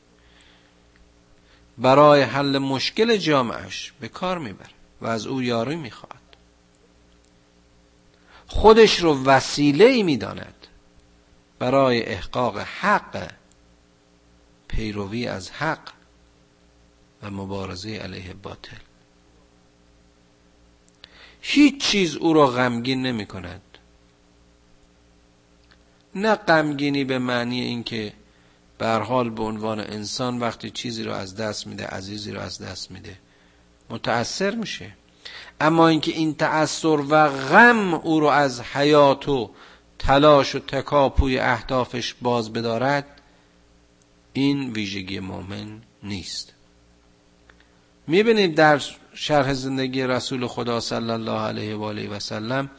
برای 1.78 2.22
حل 2.22 2.58
مشکل 2.58 3.16
جامعش 3.16 3.92
به 4.00 4.08
کار 4.08 4.38
می‌بره 4.38 4.70
و 5.00 5.06
از 5.06 5.26
او 5.26 5.42
یاری 5.42 5.76
می‌خواد 5.76 6.10
خودش 8.46 9.00
رو 9.00 9.24
وسیله 9.24 9.84
ای 9.84 10.02
می‌داند 10.02 10.66
برای 11.58 12.06
احقاق 12.06 12.58
حق 12.58 13.32
پیروی 14.68 15.26
از 15.26 15.50
حق 15.50 15.92
و 17.22 17.30
مبارزه 17.30 17.96
علیه 17.96 18.34
باطل. 18.34 18.76
هیچ 21.40 21.80
چیز 21.80 22.16
او 22.16 22.32
را 22.32 22.46
غمگین 22.46 23.02
نمی 23.02 23.26
کند 23.26 23.62
نه 26.16 26.34
غمگینی 26.34 27.04
به 27.04 27.18
معنی 27.18 27.60
اینکه 27.60 28.12
به 28.78 28.88
حال 28.88 29.30
به 29.30 29.42
عنوان 29.42 29.80
انسان 29.80 30.38
وقتی 30.38 30.70
چیزی 30.70 31.02
رو 31.02 31.12
از 31.12 31.36
دست 31.36 31.66
میده 31.66 31.86
عزیزی 31.86 32.32
رو 32.32 32.40
از 32.40 32.58
دست 32.62 32.90
میده 32.90 33.18
متأثر 33.90 34.54
میشه. 34.54 34.92
اما 35.60 35.88
اینکه 35.88 36.12
این 36.12 36.34
تأثیر 36.34 37.00
و 37.08 37.28
غم 37.28 37.94
او 37.94 38.20
رو 38.20 38.26
از 38.26 38.60
حیات 38.60 39.28
و 39.28 39.50
تلاش 39.98 40.54
و 40.54 40.58
تکاپوی 40.58 41.38
اهدافش 41.38 42.14
باز 42.22 42.52
بدارد 42.52 43.06
این 44.32 44.72
ویژگی 44.72 45.20
مؤمن 45.20 45.82
نیست. 46.02 46.52
می‌بینید 48.06 48.54
در 48.54 48.82
شرح 49.14 49.52
زندگی 49.54 50.02
رسول 50.02 50.46
خدا 50.46 50.80
صلی 50.80 51.10
الله 51.10 51.40
علیه 51.40 51.76
و 51.76 51.82
آله 51.82 52.08
و 52.08 52.20
سلم 52.20 52.70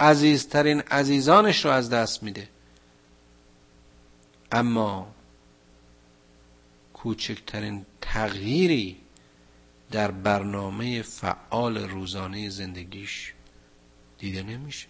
عزیزترین 0.00 0.80
عزیزانش 0.80 1.64
رو 1.64 1.70
از 1.70 1.90
دست 1.90 2.22
میده. 2.22 2.48
اما 4.56 5.14
کوچکترین 6.94 7.86
تغییری 8.00 8.96
در 9.90 10.10
برنامه 10.10 11.02
فعال 11.02 11.78
روزانه 11.78 12.48
زندگیش 12.48 13.32
دیده 14.18 14.42
نمیشه. 14.42 14.86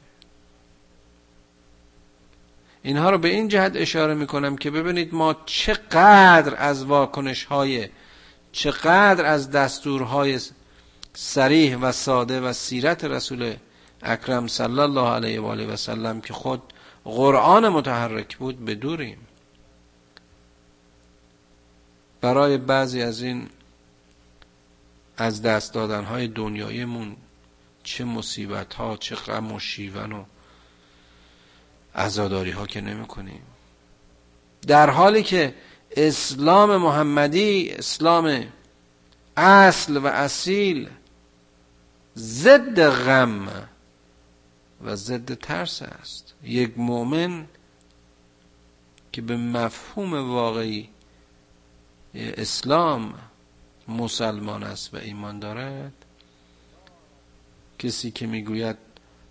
اینها 2.83 3.11
رو 3.11 3.19
به 3.19 3.29
این 3.29 3.49
جهت 3.49 3.73
اشاره 3.77 4.15
می‌کنم 4.15 4.57
که 4.57 4.71
ببینید 4.71 5.15
ما 5.15 5.37
چقدر 5.47 6.55
از 6.59 6.85
واکنش 6.85 7.45
های 7.45 7.89
چقدر 8.53 9.25
از 9.25 9.51
دستورهای 9.51 10.41
سریح 11.15 11.77
و 11.77 11.93
ساده 11.93 12.41
و 12.41 12.53
سیرت 12.53 13.05
رسول 13.05 13.57
اکرم 14.03 14.47
صلی 14.47 14.81
الله 14.81 15.09
علیه 15.09 15.41
و 15.41 15.47
آله 15.47 15.67
و 15.67 15.77
سلم 15.77 16.21
که 16.21 16.33
خود 16.33 16.63
قرآن 17.05 17.69
متحرک 17.69 18.37
بود 18.37 18.65
بدوریم 18.65 19.19
برای 22.27 22.57
بعضی 22.57 23.03
از 23.03 23.23
این 23.23 23.49
از 25.17 25.43
دست 25.43 25.75
دادن 25.75 26.05
های 26.05 26.29
دنیایمون 26.29 27.17
چه 27.83 28.05
مصیبت 28.05 28.75
ها 28.75 28.97
چه 28.97 29.15
غم 29.15 29.53
و 29.53 29.61
شیون 29.61 30.13
و 30.13 30.25
عزاداری 31.95 32.51
ها 32.51 32.67
که 32.67 32.81
نمی 32.81 33.07
کنیم 33.07 33.43
در 34.67 34.91
حالی 34.91 35.23
که 35.23 35.55
اسلام 35.91 36.77
محمدی 36.77 37.71
اسلام 37.71 38.47
اصل 39.37 39.97
و 39.97 40.07
اصیل 40.07 40.89
ضد 42.17 42.89
غم 42.89 43.69
و 44.85 44.97
ضد 44.97 45.35
ترس 45.35 45.83
است. 45.83 46.35
یک 46.43 46.79
مؤمن 46.79 47.47
که 49.13 49.23
به 49.23 49.37
مفهوم 49.37 50.31
واقعی 50.31 50.89
اسلام 52.15 53.15
مسلمان 53.89 54.63
است 54.63 54.95
و 54.95 54.97
ایمان 54.97 55.39
دارد. 55.39 55.93
کسی 57.79 58.11
که 58.11 58.27
می‌گوید 58.27 58.77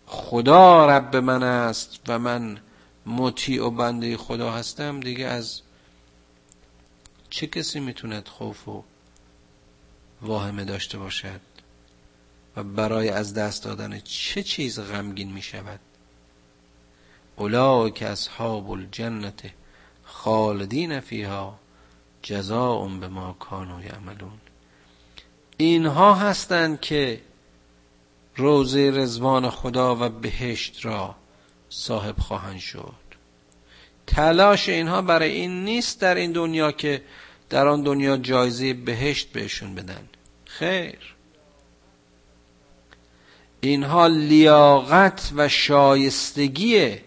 خدا 0.06 0.86
رب 0.86 1.16
من 1.16 1.44
است 1.44 2.00
و 2.08 2.20
من 2.20 2.58
مطیع 3.06 3.66
و 3.66 3.70
بنده 3.70 4.18
خدا 4.18 4.52
هستم 4.52 5.00
دیگه 5.00 5.26
از 5.26 5.62
چه 7.30 7.48
کسی 7.48 7.80
می‌توند 7.80 8.28
خوف 8.28 8.68
و 8.68 8.84
واهمه 10.22 10.66
داشته 10.66 10.98
باشد؟ 10.98 11.42
و 12.56 12.64
برای 12.64 13.10
از 13.10 13.34
دست 13.34 13.64
دادن 13.64 14.00
چه 14.00 14.44
چیز 14.44 14.80
غمگین 14.80 15.32
می 15.32 15.42
شود 15.42 15.80
که 17.96 18.08
اصحاب 18.08 18.72
الجنت 18.72 19.42
خالدین 20.04 21.00
فیها. 21.00 21.60
جزاء 22.26 22.88
به 22.88 23.08
ما 23.08 23.36
کانوا 23.40 23.82
یعملون 23.82 24.40
اینها 25.58 26.14
هستند 26.14 26.82
که 26.82 27.22
روزه 28.36 28.92
رزوان 28.92 29.50
خدا 29.50 29.96
و 29.96 30.10
بهشت 30.10 30.86
را 30.86 31.16
صاحب 31.70 32.20
خواهند 32.20 32.60
شد. 32.60 32.94
تلاش 34.08 34.70
اینها 34.70 35.02
برای 35.02 35.32
این 35.32 35.64
نیست 35.64 36.02
در 36.02 36.16
این 36.16 36.32
دنیا 36.32 36.72
که 36.72 37.02
در 37.50 37.68
آن 37.68 37.84
دنیا 37.84 38.18
جایزه 38.18 38.74
بهشت 38.74 39.32
بهشون 39.32 39.76
بدن. 39.76 40.10
خیر. 40.46 41.16
اینها 43.62 44.08
لیاقت 44.08 45.32
و 45.36 45.50
شایستگی 45.50 46.98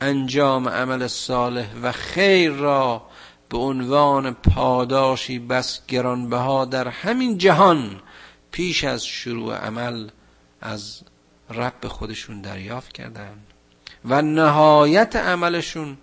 انجام 0.00 0.68
عمل 0.68 1.06
صالح 1.06 1.74
و 1.82 1.92
خیر 1.92 2.50
را 2.50 3.02
به 3.48 3.58
عنوان 3.58 4.34
پاداشی 4.34 5.38
بس 5.38 5.86
گرانبها 5.86 6.64
در 6.64 6.88
همین 6.88 7.38
جهان 7.38 8.00
پیش 8.50 8.84
از 8.84 9.06
شروع 9.06 9.56
عمل 9.56 10.08
از 10.60 11.02
رب 11.50 11.88
خودشون 11.88 12.40
دریافت 12.40 12.92
کردن 12.92 13.38
و 14.04 14.22
نهایت 14.22 15.16
عملشون 15.16 15.96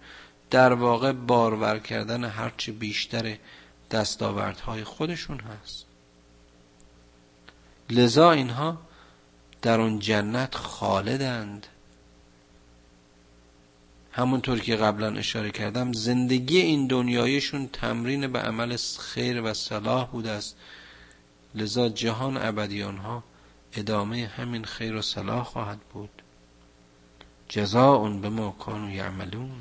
در 0.50 0.74
واقع 0.74 1.12
بارور 1.12 1.80
کردن 1.80 2.24
هرچی 2.24 2.72
بیشتر 2.72 3.38
دستاوردهای 3.92 4.84
خودشون 4.84 5.40
هست. 5.40 5.86
لذا 7.90 8.32
اینها 8.32 8.78
در 9.62 9.82
اون 9.82 10.00
جنت 10.00 10.56
خالدند. 10.56 11.68
همونطور 14.16 14.60
که 14.60 14.76
قبلا 14.76 15.18
اشاره 15.18 15.52
کردم 15.52 15.94
زندگی 15.94 16.58
این 16.58 16.88
دنیایشون 16.88 17.68
تمرین 17.68 18.32
به 18.32 18.40
عمل 18.40 18.78
خیر 19.00 19.42
و 19.42 19.54
صلاح 19.54 20.08
بوده 20.08 20.30
است. 20.30 20.56
لذا 21.56 21.90
جهان 21.90 22.38
ابدیان 22.38 22.98
ها 22.98 23.24
ادامه 23.74 24.32
همین 24.38 24.66
خیر 24.66 24.96
و 24.96 25.02
صلاح 25.02 25.44
خواهد 25.44 25.80
بود. 25.94 26.10
جزاء 27.50 28.10
به 28.10 28.30
ما 28.30 28.56
کانوا 28.60 28.92
یعملون. 28.92 29.52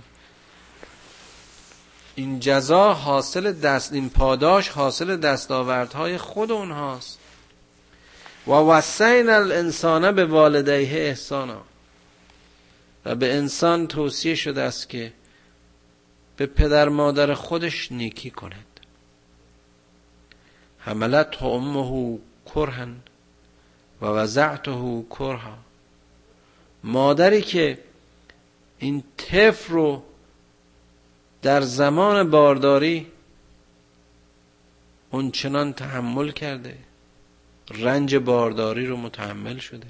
این 2.15 2.41
جزا 2.41 2.95
حاصل 2.95 3.53
دست 3.53 3.93
این 3.93 4.11
پاداش 4.11 4.69
حاصل 4.69 5.17
دستاوردهای 5.17 6.19
خود 6.19 6.53
اونهاست. 6.53 7.19
و 8.47 8.51
وسین 8.51 9.31
الانسان 9.31 10.13
به 10.13 10.25
والدیه 10.25 10.99
احسانا. 10.99 11.72
و 13.05 13.15
به 13.15 13.35
انسان 13.35 13.87
توصیه 13.87 14.35
شده 14.35 14.63
است 14.63 14.89
که 14.89 15.13
به 16.37 16.47
پدر 16.47 16.89
مادر 16.89 17.35
خودش 17.35 17.93
نیکی 17.93 18.31
کند. 18.31 18.81
حملت 20.79 21.43
امه 21.43 22.19
کرهن 22.55 22.97
و 24.01 24.07
وزعته 24.07 25.05
کرها. 25.11 25.59
مادری 26.85 27.43
که 27.43 27.79
این 28.79 29.05
طفل 29.17 29.73
رو 29.73 30.03
در 31.43 31.61
زمان 31.61 32.31
بارداری 32.31 33.07
اون 35.11 35.31
چنان 35.31 35.73
تحمل 35.73 36.31
کرده 36.31 36.79
رنج 37.71 38.17
بارداری 38.17 38.87
رو 38.87 38.97
متحمل 38.97 39.59
شده. 39.59 39.87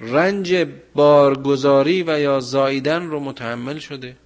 رنج 0.00 0.66
بارگذاری 0.94 2.02
و 2.02 2.20
یا 2.20 2.40
زاییدن 2.40 3.06
رو 3.06 3.20
متحمل 3.20 3.78
شده. 3.78 4.16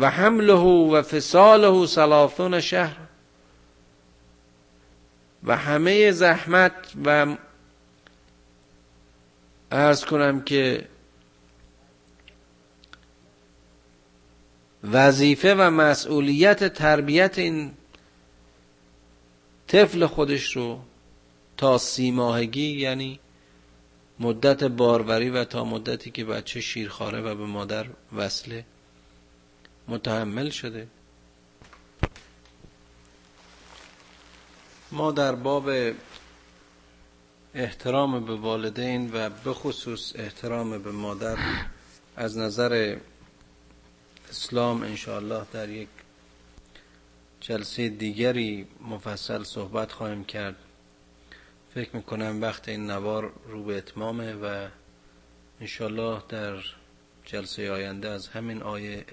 و 0.00 0.10
حمله 0.10 0.52
و 0.52 1.02
فصاله 1.02 1.86
سلاثون 1.86 2.60
شهر. 2.60 2.96
و 5.44 5.56
همه 5.56 6.12
زحمت 6.12 6.72
و 7.04 7.36
ارز 9.70 10.04
کنم 10.04 10.40
که 10.40 10.88
وظیفه 14.84 15.54
و 15.54 15.70
مسئولیت 15.70 16.74
تربیت 16.74 17.38
این 17.38 17.72
طفل 19.68 20.06
خودش 20.06 20.56
رو 20.56 20.80
تا 21.56 21.78
سی 21.78 22.10
ماهگی 22.10 22.80
یعنی 22.80 23.20
مدت 24.20 24.64
باروری 24.64 25.30
و 25.30 25.44
تا 25.44 25.64
مدتی 25.64 26.10
که 26.10 26.24
بچه 26.24 26.60
شیرخواره 26.60 27.20
و 27.20 27.34
به 27.34 27.46
مادر 27.46 27.86
وصله 28.16 28.64
متحمل 29.88 30.50
شده. 30.50 30.88
ما 34.92 35.12
در 35.12 35.34
باب 35.34 35.70
احترام 37.54 38.24
به 38.24 38.34
والدین 38.34 39.10
و 39.14 39.30
به 39.30 39.52
خصوص 39.52 40.12
احترام 40.16 40.78
به 40.78 40.92
مادر 40.92 41.38
از 42.16 42.38
نظر 42.38 42.96
اسلام 44.30 44.82
انشاءالله 44.82 45.46
در 45.52 45.68
یک 45.68 45.88
جلسه 47.40 47.88
دیگری 47.88 48.66
مفصل 48.88 49.44
صحبت 49.44 49.92
خواهیم 49.92 50.24
کرد. 50.24 50.56
فکر 51.74 51.96
می‌کنم 51.96 52.42
وقت 52.42 52.68
این 52.68 52.90
نوار 52.90 53.32
رو 53.46 53.64
به 53.64 53.76
اتمامه 53.76 54.34
و 54.34 54.68
انشالله 55.60 56.22
در 56.28 56.56
جلسه 57.24 57.70
آینده 57.70 58.08
از 58.08 58.28
همین 58.28 58.62
آیه 58.62 59.04